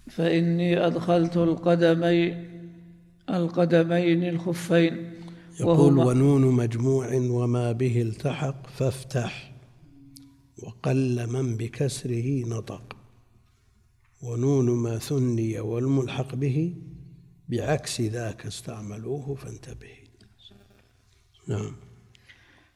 فإني 0.07 0.87
أدخلت 0.87 1.37
القدمين 1.37 2.49
القدمين 3.29 4.29
الخفين. 4.29 4.93
يقول 5.59 5.97
ونون 5.97 6.41
مجموع 6.41 7.13
وما 7.13 7.71
به 7.71 8.01
التحق 8.01 8.67
فافتح. 8.77 9.48
وقل 10.63 11.27
من 11.27 11.57
بكسره 11.57 12.45
نطق 12.45 12.95
ونون 14.23 14.69
ما 14.69 14.97
ثني 14.97 15.59
والملحق 15.59 16.35
به 16.35 16.75
بعكس 17.49 18.01
ذاك 18.01 18.45
استعملوه 18.45 19.35
فانتبه. 19.35 19.95
نعم. 21.47 21.75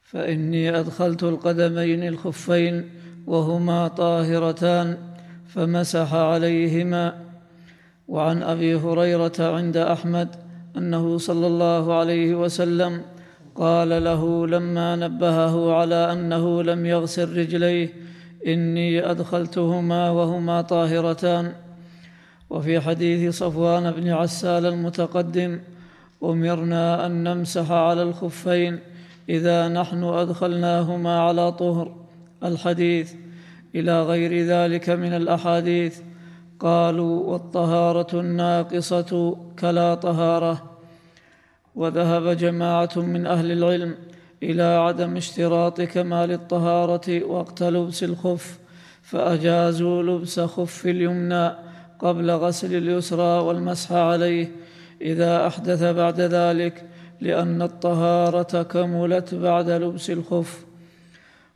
فإني 0.04 0.80
أدخلت 0.80 1.24
القدمين 1.24 2.04
الخفين 2.08 2.90
وهما 3.28 3.88
طاهرتان 3.88 4.98
فمسح 5.48 6.14
عليهما. 6.14 7.34
وعن 8.08 8.44
أبي 8.44 8.76
هريرة 8.76 9.34
عند 9.40 9.78
أحمد 9.78 10.36
أنه 10.78 11.18
صلى 11.18 11.48
الله 11.48 11.94
عليه 11.94 12.36
وسلم 12.36 13.06
قال 13.56 14.04
له 14.04 14.48
لما 14.48 14.96
نبهه 14.96 15.74
على 15.74 16.12
أنه 16.12 16.64
لم 16.64 16.86
يغسل 16.86 17.38
رجليه 17.38 17.94
إني 18.48 19.12
أدخلتهما 19.12 20.10
وهما 20.10 20.62
طاهرتان. 20.62 21.52
وفي 22.50 22.80
حديث 22.80 23.38
صفوان 23.38 23.92
بن 23.92 24.10
عسال 24.10 24.66
المتقدم 24.66 25.60
أمرنا 26.24 27.06
أن 27.06 27.24
نمسح 27.24 27.72
على 27.72 28.04
الخفين 28.04 28.80
إذا 29.30 29.68
نحن 29.68 30.04
أدخلناهما 30.04 31.20
على 31.20 31.52
طهر. 31.52 31.96
الحديث 32.44 33.14
إلى 33.76 34.04
غير 34.04 34.46
ذلك 34.46 34.90
من 34.90 35.14
الأحاديث. 35.14 36.00
قالوا 36.60 37.32
والطهارة 37.32 38.20
الناقصة 38.20 39.38
كلا 39.60 39.96
طهارة. 39.96 40.73
وذهب 41.76 42.38
جماعة 42.38 42.92
من 42.96 43.26
أهل 43.26 43.52
العلم 43.52 43.96
إلى 44.44 44.64
عدم 44.64 45.18
اشتراط 45.18 45.82
كمال 45.82 46.32
الطهارة 46.32 47.24
وقت 47.24 47.64
لبس 47.64 48.04
الخف 48.04 48.60
فأجازوا 49.02 50.04
لبس 50.04 50.40
خف 50.40 50.86
اليمنى 50.86 51.52
قبل 52.00 52.32
غسل 52.32 52.76
اليسرى 52.76 53.40
والمسح 53.40 53.92
عليه. 53.92 54.52
إذا 55.02 55.48
أحدث 55.48 55.84
بعد 55.84 56.22
ذلك 56.22 56.86
لأن 57.22 57.62
الطهارة 57.62 58.64
كملت 58.64 59.36
بعد 59.36 59.70
لبس 59.70 60.10
الخف. 60.10 60.66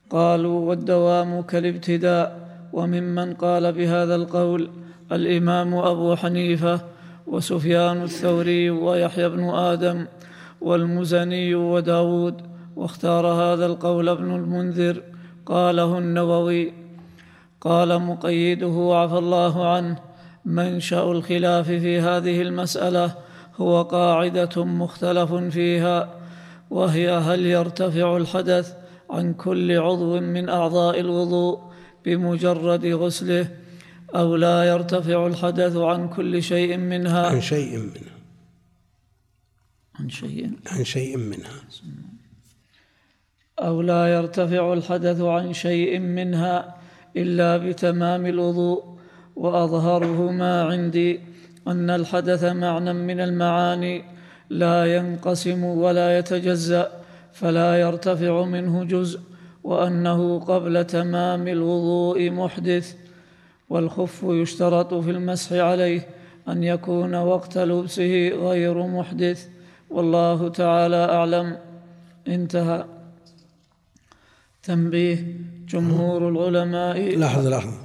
قالوا 0.09 0.69
والدوام 0.69 1.41
كالابتداء 1.41 2.47
وممن 2.73 3.33
قال 3.33 3.73
بهذا 3.73 4.15
القول 4.15 4.69
الإمام 5.11 5.75
أبو 5.75 6.15
حنيفة 6.15 6.81
وسفيان 7.27 8.03
الثوري 8.03 8.69
ويحيى 8.69 9.29
بن 9.29 9.49
آدم 9.49 10.05
والمزني 10.61 11.55
وداود 11.55 12.41
واختار 12.75 13.27
هذا 13.27 13.65
القول 13.65 14.09
ابن 14.09 14.35
المنذر 14.35 15.03
قاله 15.45 15.97
النووي 15.97 16.73
قال 17.61 18.01
مقيده 18.01 18.89
عفى 18.91 19.17
الله 19.17 19.69
عنه 19.69 19.95
منشأ 20.45 21.03
الخلاف 21.03 21.67
في 21.67 21.99
هذه 21.99 22.41
المسألة 22.41 23.15
هو 23.57 23.81
قاعدة 23.81 24.65
مختلف 24.65 25.33
فيها 25.33 26.09
وهي 26.69 27.09
هل 27.09 27.45
يرتفع 27.45 28.17
الحدث 28.17 28.73
عن 29.09 29.33
كل 29.33 29.79
عضو 29.79 30.19
من 30.19 30.49
أعضاء 30.49 30.99
الوضوء 30.99 31.59
بمجرد 32.05 32.85
غسله 32.85 33.47
أو 34.15 34.35
لا 34.35 34.63
يرتفع 34.63 35.27
الحدث 35.27 35.75
عن 35.75 36.09
كل 36.09 36.43
شيء 36.43 36.73
عن 36.73 36.89
منها 36.89 37.39
شيء 37.39 37.77
منها. 37.77 38.17
عن 39.99 40.09
شيء. 40.09 40.51
عن 40.67 40.83
شيء 40.83 41.17
منها. 41.17 41.61
أو 43.59 43.81
لا 43.81 44.07
يرتفع 44.07 44.73
الحدث 44.73 45.21
عن 45.21 45.53
شيء 45.53 45.99
منها 45.99 46.77
إلا 47.17 47.57
بتمام 47.57 48.25
الوضوء. 48.25 48.97
وأظهره 49.35 50.31
ما 50.31 50.63
عندي 50.63 51.19
أن 51.67 51.89
الحدث 51.89 52.43
معنى 52.43 52.93
من 52.93 53.19
المعاني. 53.19 54.03
لا 54.49 54.95
ينقسم 54.95 55.63
ولا 55.63 56.17
يتجزأ 56.17 56.91
فلا 57.33 57.81
يرتفع 57.81 58.43
منه 58.43 58.83
جزء. 58.83 59.19
وأنه 59.63 60.39
قبل 60.39 60.83
تمام 60.83 61.47
الوضوء 61.47 62.29
محدث. 62.31 63.06
والخف 63.69 64.23
يشترط 64.23 64.93
في 64.93 65.11
المسح 65.11 65.51
عليه 65.51 66.07
أن 66.47 66.63
يكون 66.63 67.15
وقت 67.15 67.57
لبسه 67.57 68.29
غير 68.29 68.87
محدث 68.87 69.49
والله 69.89 70.49
تعالى 70.49 70.95
أعلم. 71.05 71.57
انتهى. 72.27 72.85
تنبيه 74.63 75.35
جمهور 75.67 76.29
العلماء. 76.29 77.17
لحظة 77.17 77.49
لحظة. 77.49 77.77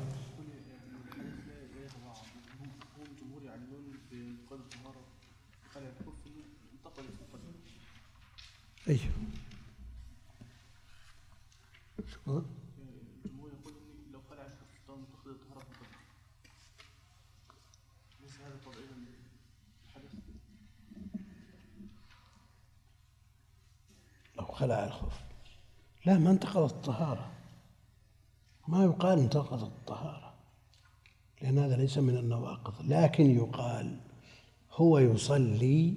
هم 2.61 3.07
الجمهور 3.11 3.43
يعلمون 3.43 3.85
بقول 4.12 4.59
الطهارة 4.61 5.05
خلع 5.74 5.85
الكف 5.87 6.14
انتقل 6.74 7.03
في 7.03 7.22
القدم 7.22 7.55
أيوه 8.89 9.01
الجمهور 11.99 12.43
يقول 13.61 13.72
إن 13.72 14.12
لو 14.12 14.20
خلع 14.30 14.43
الكف 14.43 14.87
طبعا 14.89 15.05
تأخذ 15.12 15.30
الطهارة 15.30 15.64
في 15.64 15.70
القدم 15.70 15.97
ليس 18.22 18.35
هذا 18.47 18.57
طبيعي 18.66 18.87
الحدث 19.89 20.12
لو 24.39 24.45
خلع 24.63 24.85
الخف 24.85 25.21
لا 26.07 26.19
ما 26.19 26.31
انتقضت 26.31 26.73
الطهارة. 26.73 27.31
ما 28.69 28.85
يقال 28.85 29.19
انتقضت 29.19 29.63
الطهارة 29.63 30.35
لأن 31.43 31.59
هذا 31.59 31.77
ليس 31.77 31.99
من 31.99 32.17
النواقض. 32.17 32.75
لكن 32.81 33.31
يقال 33.31 34.01
هو 34.73 34.99
يصلي 34.99 35.97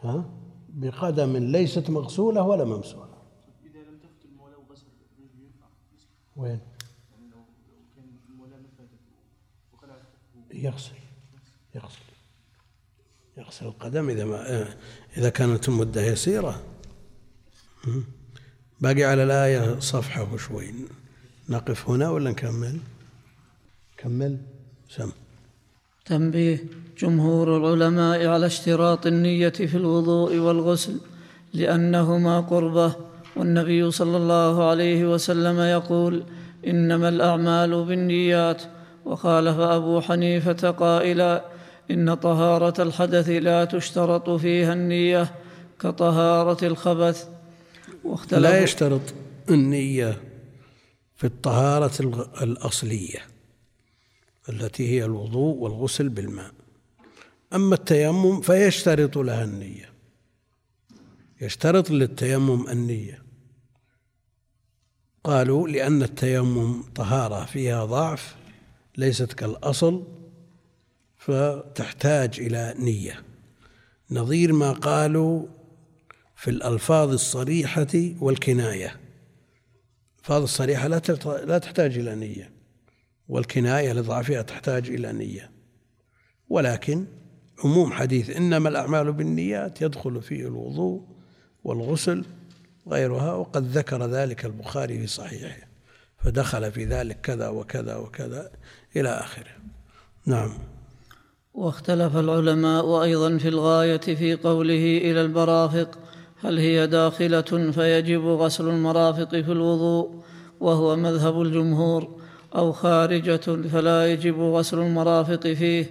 ها 0.00 0.30
بقدم 0.68 1.36
ليست 1.36 1.90
مغسولة 1.90 2.42
ولا 2.42 2.64
ممسولة. 2.64 3.22
إذا 3.64 3.80
لم 3.80 3.98
تفت 3.98 4.24
المولاة 4.24 4.58
وغسل 4.58 4.86
رجله 5.18 5.44
ينفع؟ 5.44 5.66
يصلي. 5.94 6.08
وين 6.36 6.60
يغسل 10.54 10.96
يغسل 11.74 11.98
يغسل 13.36 13.66
القدم 13.66 14.10
إذا 14.10 14.24
ما 14.24 14.68
إذا 15.16 15.30
كانت 15.30 15.68
المدة 15.68 16.02
يسيرة. 16.02 16.62
باقي 18.80 19.04
على 19.04 19.22
الآية 19.22 19.80
صفحة 19.80 20.32
وشوي. 20.32 20.74
نقف 21.48 21.90
هنا 21.90 22.10
ولا 22.10 22.30
نكمل؟ 22.30 22.78
كمل. 23.96 24.36
سم. 24.88 25.10
تنبيه 26.06 26.64
جمهور 26.98 27.56
العلماء 27.56 28.26
على 28.26 28.46
اشتراط 28.46 29.06
النية 29.06 29.48
في 29.48 29.76
الوضوء 29.76 30.36
والغسل 30.36 31.00
لأنهما 31.54 32.40
قربة. 32.40 32.96
والنبي 33.36 33.90
صلى 33.90 34.16
الله 34.16 34.68
عليه 34.70 35.14
وسلم 35.14 35.60
يقول 35.60 36.22
إنما 36.66 37.08
الأعمال 37.08 37.84
بالنيات. 37.84 38.62
وخالف 39.04 39.58
أبو 39.58 40.00
حنيفة 40.00 40.70
قائلا 40.70 41.44
إن 41.90 42.14
طهارة 42.14 42.82
الحدث 42.82 43.28
لا 43.28 43.64
تشترط 43.64 44.30
فيها 44.30 44.72
النية 44.72 45.34
كطهارة 45.80 46.64
الخبث. 46.64 47.37
لا 48.32 48.62
يشترط 48.62 49.14
النية 49.50 50.22
في 51.16 51.24
الطهارة 51.24 52.00
الأصلية 52.42 53.26
التي 54.48 54.88
هي 54.88 55.04
الوضوء 55.04 55.56
والغسل 55.56 56.08
بالماء. 56.08 56.52
أما 57.54 57.74
التيمم 57.74 58.40
فيشترط 58.40 59.18
لها 59.18 59.44
النية. 59.44 59.92
يشترط 61.40 61.90
للتيمم 61.90 62.68
النية. 62.68 63.22
قالوا 65.24 65.68
لأن 65.68 66.02
التيمم 66.02 66.82
طهارة 66.82 67.44
فيها 67.44 67.84
ضعف 67.84 68.36
ليست 68.96 69.32
كالأصل 69.32 70.06
فتحتاج 71.16 72.40
إلى 72.40 72.74
نية. 72.78 73.22
نظير 74.10 74.52
ما 74.52 74.72
قالوا 74.72 75.46
في 76.38 76.50
الألفاظ 76.50 77.12
الصريحة 77.12 77.86
والكناية. 78.20 78.96
الألفاظ 80.16 80.42
الصريحة 80.42 80.88
لا 81.46 81.58
تحتاج 81.58 81.98
إلى 81.98 82.14
نية 82.14 82.50
والكناية 83.28 83.92
لضعفها 83.92 84.42
تحتاج 84.42 84.88
إلى 84.90 85.12
نية. 85.12 85.50
ولكن 86.48 87.04
عموم 87.64 87.92
حديث 87.92 88.30
إنما 88.30 88.68
الأعمال 88.68 89.12
بالنيات 89.12 89.82
يدخل 89.82 90.22
فيه 90.22 90.46
الوضوء 90.46 91.02
والغسل 91.64 92.24
غيرها 92.88 93.32
وقد 93.32 93.64
ذكر 93.78 94.06
ذلك 94.06 94.44
البخاري 94.44 94.98
في 94.98 95.06
صحيحه 95.06 95.68
فدخل 96.18 96.72
في 96.72 96.84
ذلك 96.84 97.20
كذا 97.20 97.48
وكذا 97.48 97.96
وكذا 97.96 98.50
إلى 98.96 99.08
آخره. 99.08 99.56
نعم. 100.26 100.58
واختلف 101.54 102.16
العلماء 102.16 103.02
أيضا 103.02 103.38
في 103.38 103.48
الغاية 103.48 104.00
في 104.00 104.34
قوله 104.34 104.98
إلى 104.98 105.20
المرافق 105.20 106.07
هل 106.44 106.58
هي 106.58 106.86
داخلة 106.86 107.70
فيجب 107.70 108.24
غسل 108.26 108.68
المرافق 108.68 109.30
في 109.30 109.52
الوضوء 109.52 110.10
وهو 110.60 110.96
مذهب 110.96 111.42
الجمهور 111.42 112.08
أو 112.56 112.72
خارجة 112.72 113.46
فلا 113.72 114.12
يجب 114.12 114.40
غسل 114.40 114.78
المرافق 114.78 115.46
فيه؟ 115.46 115.90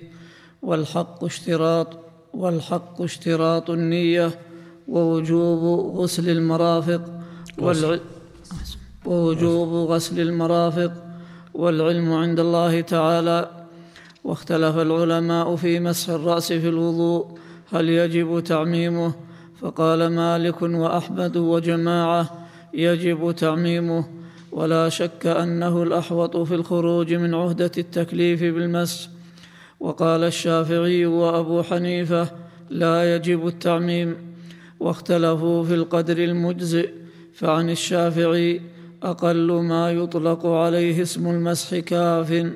والحق 0.61 1.23
اشتراط 1.23 1.87
والحق 2.33 3.01
اشتراط 3.01 3.69
النية 3.69 4.39
ووجوب 4.87 5.95
غسل 5.95 6.29
المرافق 6.29 7.01
والعلم 7.57 7.99
ووجوب 9.05 9.89
غسل 9.91 10.19
المرافق 10.19 10.91
والعلم 11.53 12.13
عند 12.13 12.39
الله 12.39 12.81
تعالى. 12.81 13.49
واختلف 14.23 14.77
العلماء 14.77 15.55
في 15.55 15.79
مسح 15.79 16.09
الرأس 16.09 16.53
في 16.53 16.69
الوضوء 16.69 17.37
هل 17.71 17.89
يجب 17.89 18.39
تعميمه؟ 18.39 19.26
فقال 19.61 20.07
مالك 20.07 20.61
وأحمد 20.61 21.37
وجماعة 21.37 22.47
يجب 22.73 23.31
تعميمه 23.31 24.05
ولا 24.51 24.89
شك 24.89 25.25
أنه 25.25 25.83
الأحوط 25.83 26.37
في 26.37 26.55
الخروج 26.55 27.13
من 27.13 27.33
عهدة 27.33 27.71
التكليف 27.77 28.43
بالمسح 28.43 29.09
وقال 29.79 30.23
الشافعي 30.23 31.05
وأبو 31.05 31.63
حنيفة 31.63 32.29
لا 32.69 33.15
يجب 33.15 33.47
التعميم 33.47 34.15
واختلفوا 34.79 35.63
في 35.63 35.73
القدر 35.73 36.17
المجزئ 36.17 36.89
فعن 37.33 37.69
الشافعي 37.69 38.61
أقل 39.03 39.51
ما 39.51 39.91
يطلق 39.91 40.45
عليه 40.45 41.01
اسم 41.01 41.27
المسح 41.27 41.77
كاف. 41.79 42.51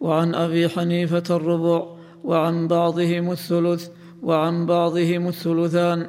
وعن 0.00 0.34
أبي 0.34 0.68
حنيفة 0.68 1.22
الربع 1.30 1.86
وعن 2.24 2.68
بعضهم 2.68 3.30
الثلث 3.30 3.88
وعن 4.24 4.66
بعضهم 4.66 5.28
الثلثان. 5.28 6.08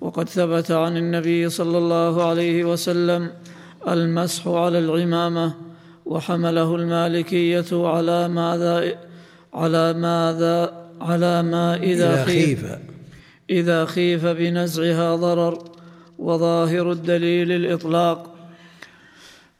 وقد 0.00 0.28
ثبت 0.28 0.70
عن 0.70 0.96
النبي 0.96 1.48
صلى 1.48 1.78
الله 1.78 2.28
عليه 2.28 2.64
وسلم 2.64 3.30
المسح 3.88 4.48
على 4.48 4.78
العمامة 4.78 5.54
وحمله 6.06 6.76
المالكية 6.76 7.70
على 7.72 8.28
ماذا 8.28 8.98
على 9.54 9.92
ماذا 9.92 10.72
على 11.00 11.42
ما 11.42 11.76
إذا 11.76 12.24
خيف. 12.24 12.64
إذا 13.50 13.84
خيف 13.84 14.26
بنزعها 14.26 15.16
ضرر 15.16 15.58
وظاهر 16.18 16.92
الدليل 16.92 17.52
الإطلاق. 17.52 18.34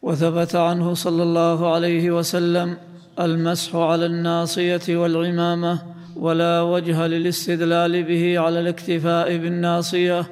وثبت 0.02 0.56
عنه 0.56 0.94
صلى 0.94 1.22
الله 1.22 1.74
عليه 1.74 2.10
وسلم 2.10 2.76
المسح 3.20 3.76
على 3.76 4.06
الناصية 4.06 4.86
والعمامة 4.88 5.99
ولا 6.20 6.62
وجه 6.62 7.06
للاستدلال 7.06 8.02
به 8.02 8.38
على 8.38 8.60
الاكتفاء 8.60 9.36
بالناصية 9.36 10.26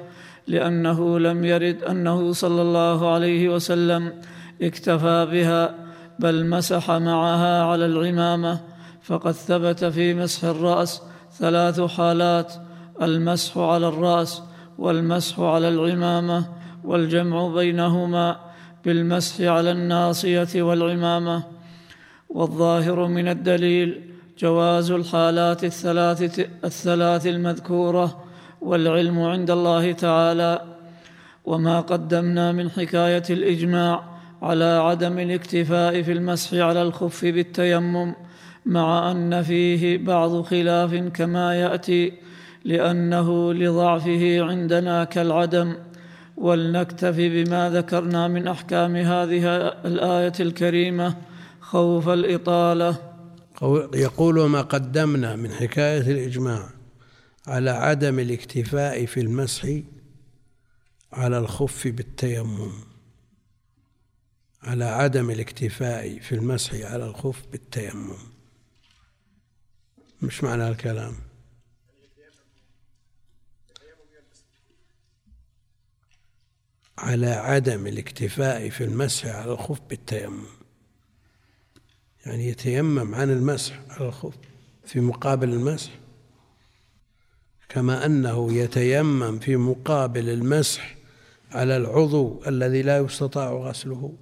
لأنه 0.47 1.19
لم 1.19 1.45
يرد 1.45 1.83
أنه 1.83 2.33
صلى 2.33 2.61
الله 2.61 3.13
عليه 3.13 3.49
وسلم 3.49 4.13
اكتفى 4.61 5.27
بها 5.31 5.75
بل 6.19 6.45
مسح 6.45 6.91
معها 6.91 7.63
على 7.63 7.85
العمامة 7.85 8.59
فقد 9.01 9.31
ثبت 9.31 9.85
في 9.85 10.13
مسح 10.13 10.43
الرأس 10.43 11.01
ثلاث 11.39 11.81
حالات 11.81 12.53
المسح 13.01 13.57
على 13.57 13.87
الرأس 13.87 14.43
والمسح 14.77 15.39
على 15.39 15.69
العمامة 15.69 16.45
والجمع 16.83 17.47
بينهما 17.47 18.37
بالمسح 18.85 19.41
على 19.41 19.71
الناصية 19.71 20.61
والعمامة. 20.61 21.43
والظاهر 22.29 23.07
من 23.07 23.27
الدليل 23.27 24.08
جواز 24.39 24.91
الحالات 24.91 25.63
الثلاث 25.63 26.39
الثلاث 26.63 27.27
المذكورة 27.27 28.23
والعلم 28.61 29.19
عند 29.19 29.51
الله 29.51 29.91
تعالى 29.91 30.61
وما 31.45 31.79
قدمنا 31.79 32.51
من 32.51 32.69
حكاية 32.69 33.23
الإجماع 33.29 34.03
على 34.41 34.65
عدم 34.65 35.19
الاكتفاء 35.19 36.01
في 36.01 36.11
المسح 36.11 36.53
على 36.53 36.81
الخف 36.81 37.25
بالتيمم 37.25 38.13
مع 38.65 39.11
أن 39.11 39.41
فيه 39.41 39.97
بعض 39.97 40.41
خلاف 40.41 40.95
كما 40.95 41.55
يأتي 41.55 42.13
لأنه 42.65 43.53
لضعفه 43.53 44.41
عندنا 44.41 45.03
كالعدم. 45.03 45.75
ولنكتفي 46.37 47.43
بما 47.43 47.69
ذكرنا 47.69 48.27
من 48.27 48.47
أحكام 48.47 48.95
هذه 48.95 49.57
الآية 49.85 50.33
الكريمة 50.39 51.15
خوف 51.61 52.09
الإطالة. 52.09 53.08
يقول 53.93 54.37
وما 54.37 54.61
قدمنا 54.61 55.35
من 55.35 55.51
حكاية 55.53 56.01
الإجماع 56.01 56.69
على 57.47 57.69
عدم 57.69 58.19
الاكتفاء 58.19 59.05
في 59.05 59.19
المسح 59.19 59.79
على 61.13 61.37
الخف 61.37 61.87
بالتيمم 61.87 62.71
على 64.63 64.85
عدم 64.85 65.29
الاكتفاء 65.29 66.19
في 66.19 66.35
المسح 66.35 66.73
على 66.73 67.05
الخف 67.05 67.47
بالتيمم. 67.51 68.17
مش 70.21 70.43
معنى 70.43 70.67
الكلام. 70.67 71.15
على 76.97 77.27
عدم 77.27 77.87
الاكتفاء 77.87 78.69
في 78.69 78.83
المسح 78.83 79.25
على 79.25 79.51
الخف 79.51 79.81
بالتيمم. 79.89 80.58
يعني 82.29 82.47
يتيمم 82.47 83.15
عن 83.15 83.29
المسح 83.29 83.79
على 83.89 84.07
الخف 84.07 84.33
في 84.85 84.99
مقابل 84.99 85.49
المسح. 85.49 85.91
كما 87.69 88.05
أنه 88.05 88.53
يتيمم 88.53 89.39
في 89.39 89.55
مقابل 89.55 90.29
المسح 90.29 90.95
على 91.51 91.77
العضو 91.77 92.41
الذي 92.47 92.81
لا 92.81 92.97
يستطاع 92.97 93.51
غسله. 93.51 94.13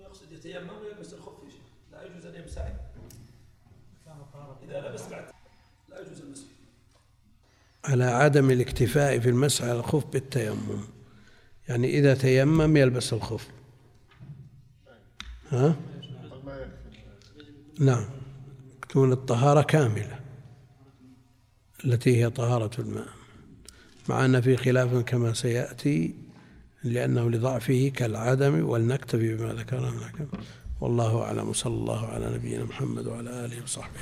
يقصد 0.00 0.32
يتيمم 0.32 0.70
ويلبس 0.82 1.14
الخف 1.14 1.32
لا 1.92 2.04
يجوز 2.04 2.26
أن 2.26 2.42
يمسح. 2.42 2.72
إذا 4.68 4.88
لبس 4.88 5.02
بعد 5.10 5.24
لا 5.88 6.00
يجوز 6.00 6.20
المسح 6.20 6.46
على 7.84 8.04
عدم 8.04 8.50
الاكتفاء 8.50 9.18
في 9.18 9.28
المسح 9.28 9.64
على 9.64 9.78
الخف 9.78 10.06
بالتيمم. 10.06 10.84
يعني 11.68 11.98
إذا 11.98 12.14
تيمم 12.14 12.76
يلبس 12.76 13.12
الخف 13.12 13.48
ها؟ 15.50 15.76
نعم. 17.80 18.04
تكون 18.82 19.12
الطهارة 19.12 19.62
كاملة. 19.62 20.20
التي 21.84 22.16
هي 22.16 22.30
طهارة 22.30 22.70
الماء. 22.78 23.08
مع 24.08 24.24
أن 24.24 24.40
في 24.40 24.56
خلاف 24.56 24.94
كما 24.94 25.32
سيأتي 25.32 26.14
لأنه 26.84 27.30
لضعفه 27.30 27.92
كالعدم 27.96 28.68
ولنكتفي 28.68 29.36
بما 29.36 29.52
ذكرنا 29.52 30.12
والله 30.80 31.22
أعلم. 31.22 31.48
وصلى 31.48 31.74
الله 31.74 32.06
على 32.06 32.34
نبينا 32.34 32.64
محمد 32.64 33.06
وعلى 33.06 33.30
آله 33.44 33.62
وصحبه. 33.62 34.00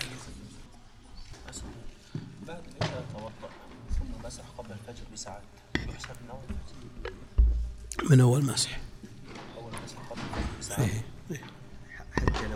بعد 2.46 2.62
إذا 2.82 3.04
توضأ 3.12 3.50
ثم 3.98 4.26
مسح 4.26 4.44
قبل 4.58 4.70
الفجر 4.72 5.04
بساعات 5.12 5.42
يحسب 5.76 6.08
من 6.24 6.30
أول 6.30 6.40
الفجر 6.50 7.12
من 8.10 8.20
أول 8.20 8.44
مسح. 8.44 8.80
أول 9.56 9.72
مسح 9.84 9.98
قبل 10.10 10.20
الفجر. 10.20 10.58
بساعات 10.60 10.90
إيه. 10.90 11.04
إيه. 11.30 11.42
حتى 12.12 12.47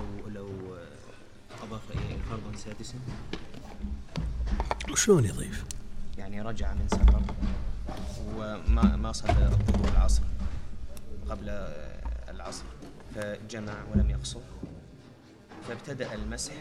سادسا 2.72 2.98
وشلون 4.92 5.24
يضيف؟ 5.24 5.64
يعني 6.18 6.42
رجع 6.42 6.74
من 6.74 6.88
سفر 6.88 7.22
وما 8.36 8.96
ما 8.96 9.12
صلى 9.12 9.30
الظهر 9.30 9.82
والعصر 9.82 10.22
قبل 11.30 11.48
العصر 12.28 12.64
فجمع 13.14 13.74
ولم 13.94 14.10
يقصر 14.10 14.40
فابتدأ 15.68 16.14
المسح 16.14 16.52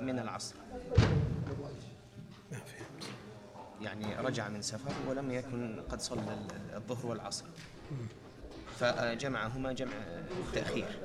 من 0.00 0.18
العصر. 0.18 0.54
ما 2.52 2.58
فهمت. 2.58 3.04
يعني 3.82 4.16
رجع 4.16 4.48
من 4.48 4.62
سفر 4.62 4.92
ولم 5.08 5.30
يكن 5.30 5.80
قد 5.90 6.00
صلى 6.00 6.38
الظهر 6.74 7.06
والعصر. 7.06 7.44
فجمعهما 8.80 9.72
جمع 9.72 9.94
تأخير. 10.52 10.98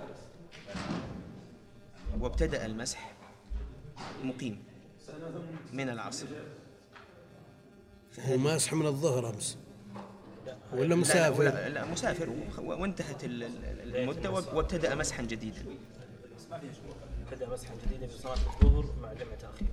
وابتدأ 2.19 2.65
المسح 2.65 3.11
مقيم 4.23 4.63
من 5.73 5.89
العصر 5.89 6.25
هو 8.19 8.37
ماسح 8.37 8.73
من 8.73 8.85
الظهر 8.85 9.29
أمس. 9.29 9.57
ولا 10.73 10.87
لا, 10.87 10.95
مسافر؟ 10.95 11.43
لا, 11.43 11.69
لا 11.69 11.85
مسافر. 11.85 12.29
و- 12.29 12.61
وانتهت 12.81 13.23
ال- 13.23 13.43
ال- 13.43 13.95
المدة 13.95 14.31
واب- 14.31 14.53
وابتدأ 14.53 14.95
مسحا 14.95 15.23
جديدا. 15.23 15.65
ابتدأ 17.31 17.49
مسحا 17.49 17.73
جديدا 17.85 18.07
في 18.07 18.17
صلاة 18.17 18.33
الظهر 18.63 18.85
مع 19.01 19.13
جمع 19.13 19.35
تأخير 19.35 19.67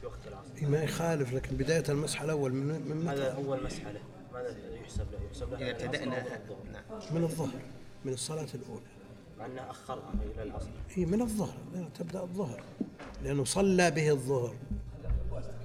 في 0.00 0.06
وقت 0.06 0.18
العصر 0.28 0.68
ما 0.68 0.82
يخالف 0.82 1.32
لكن 1.32 1.56
بداية 1.56 1.84
المسح 1.88 2.22
الأول 2.22 2.52
من 2.52 2.66
من 2.88 2.96
متى؟ 2.96 3.08
هذا 3.16 3.32
أول 3.34 3.64
مسحة 3.64 3.92
له. 3.92 4.00
ماذا 4.32 4.56
يحسب 4.82 5.06
له؟ 5.12 5.20
يحسب 5.26 5.50
له 5.52 5.58
أو 5.58 5.72
الظهر 6.44 6.64
نعم. 6.72 6.82
من 7.14 7.22
الظهر 7.24 7.60
من 8.04 8.12
الصلاة 8.12 8.48
الأولى. 8.54 8.82
مع 9.40 9.46
أنه 9.46 9.70
أخرها 9.70 10.12
إلى 10.22 10.42
العصر 10.42 10.70
هي 10.90 11.06
من 11.06 11.22
الظهر. 11.22 11.56
لا 11.74 11.88
تبدأ 11.94 12.22
الظهر. 12.22 12.62
لأنه 13.22 13.44
صلى 13.44 13.90
به 13.90 14.10
الظهر. 14.10 14.56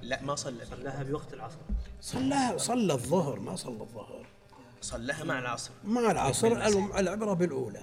لا 0.02 0.22
ما 0.22 0.34
صلى 0.34 0.64
صلاها 0.64 1.02
بوقت 1.02 1.34
العصر. 1.34 1.56
صلى 2.00 2.54
صلى 2.56 2.92
الظهر 2.92 3.38
ما 3.38 3.56
صلى 3.56 3.82
الظهر. 3.82 4.26
صلىها 4.80 5.24
مع 5.24 5.38
العصر. 5.38 5.70
مع 5.84 6.10
العصر 6.10 6.46
العبرة 6.98 7.32
بالأولى. 7.32 7.82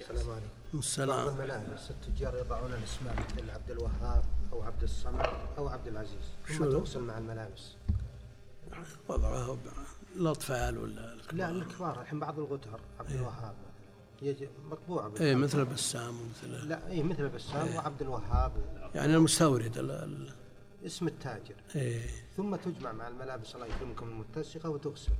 السلام 0.00 0.30
عليكم. 0.30 0.46
بعض 0.72 0.78
السلام 0.78 1.28
الملابس 1.28 1.90
التجار 1.90 2.36
يضعون 2.36 2.72
الأسماء 2.72 3.14
مثل 3.14 3.50
عبد 3.50 3.70
الوهاب 3.70 4.24
أو 4.52 4.62
عبد 4.62 4.82
الصمد 4.82 5.26
أو 5.58 5.68
عبد 5.68 5.88
العزيز. 5.88 6.26
شنو؟ 6.48 6.72
تغسل 6.72 7.00
مع 7.00 7.18
الملابس. 7.18 7.72
وضعها 9.08 9.56
الأطفال 10.16 10.78
ولا 10.78 11.16
لا 11.32 11.50
الكبار. 11.50 12.00
الحين 12.00 12.20
بعض 12.20 12.38
الغتر 12.38 12.80
عبد 13.00 13.10
الوهاب. 13.10 13.54
يجي 14.22 14.48
مطبوعه 14.70 15.06
إيه 15.20 15.34
بالخط. 15.34 15.56
مثل 15.56 15.64
بسام 15.64 16.14
ومثل 16.20 16.68
لا 16.68 16.88
اي 16.90 17.02
مثل 17.02 17.28
بسام 17.28 17.74
وعبد 17.74 18.02
الوهاب. 18.02 18.52
يعني 18.94 19.14
المستورد 19.16 19.78
ال- 19.78 19.90
ال- 19.90 20.32
اسم 20.86 21.06
التاجر. 21.06 21.54
إيه. 21.76 22.06
ثم 22.36 22.56
تجمع 22.56 22.92
مع 22.92 23.08
الملابس 23.08 23.54
الله 23.54 23.66
يكرمكم 23.66 24.08
المتسقة 24.08 24.68
وتغسل. 24.70 25.12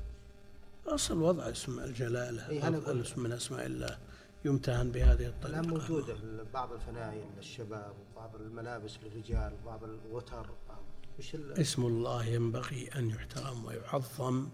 أصل 0.86 1.22
وضع 1.22 1.50
اسم 1.50 1.80
الجلالة 1.80 2.48
إيه، 2.48 2.68
أنا 2.68 2.78
أفضل 2.78 2.88
أقول. 2.90 3.00
اسم 3.00 3.22
من 3.22 3.32
أسماء 3.32 3.66
الله 3.66 3.98
يمتهن 4.44 4.90
بهذه 4.90 5.26
الطريقة. 5.26 5.60
الآن 5.60 5.68
موجودة 5.70 6.16
بعض 6.54 6.72
الفنايل 6.72 7.24
للشباب 7.36 7.92
وبعض 8.12 8.34
الملابس 8.36 8.98
للرجال 9.04 9.52
وبعض 9.62 9.84
الغتر 9.84 10.46
بعض 10.68 10.82
وش 11.18 11.34
اسم 11.34 11.86
الله 11.86 12.24
ينبغي 12.24 12.88
أن 12.96 13.10
يحترم 13.10 13.64
ويعظم 13.64 14.48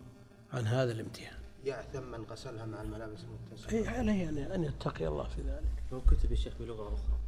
عن 0.53 0.67
هذا 0.67 0.93
الامتهان. 0.93 1.38
يعثم 1.65 2.03
من 2.03 2.25
غسلها 2.31 2.67
مع 2.67 2.83
الملابس 2.83 3.19
المتسقه 3.25 3.73
أي 3.79 3.89
عليه 3.89 4.27
أن- 4.31 4.53
أن 4.53 4.65
يتقي 4.65 5.07
الله 5.07 5.29
في 5.29 5.43
ذلك. 5.43 5.83
لو 5.93 6.01
كتب 6.01 6.33
الشيخ 6.33 6.55
بلغة 6.61 6.89
أخرى. 6.95 7.19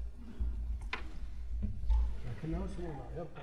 لكنه 2.31 2.65
اسمه 2.65 3.01
يبقى 3.17 3.43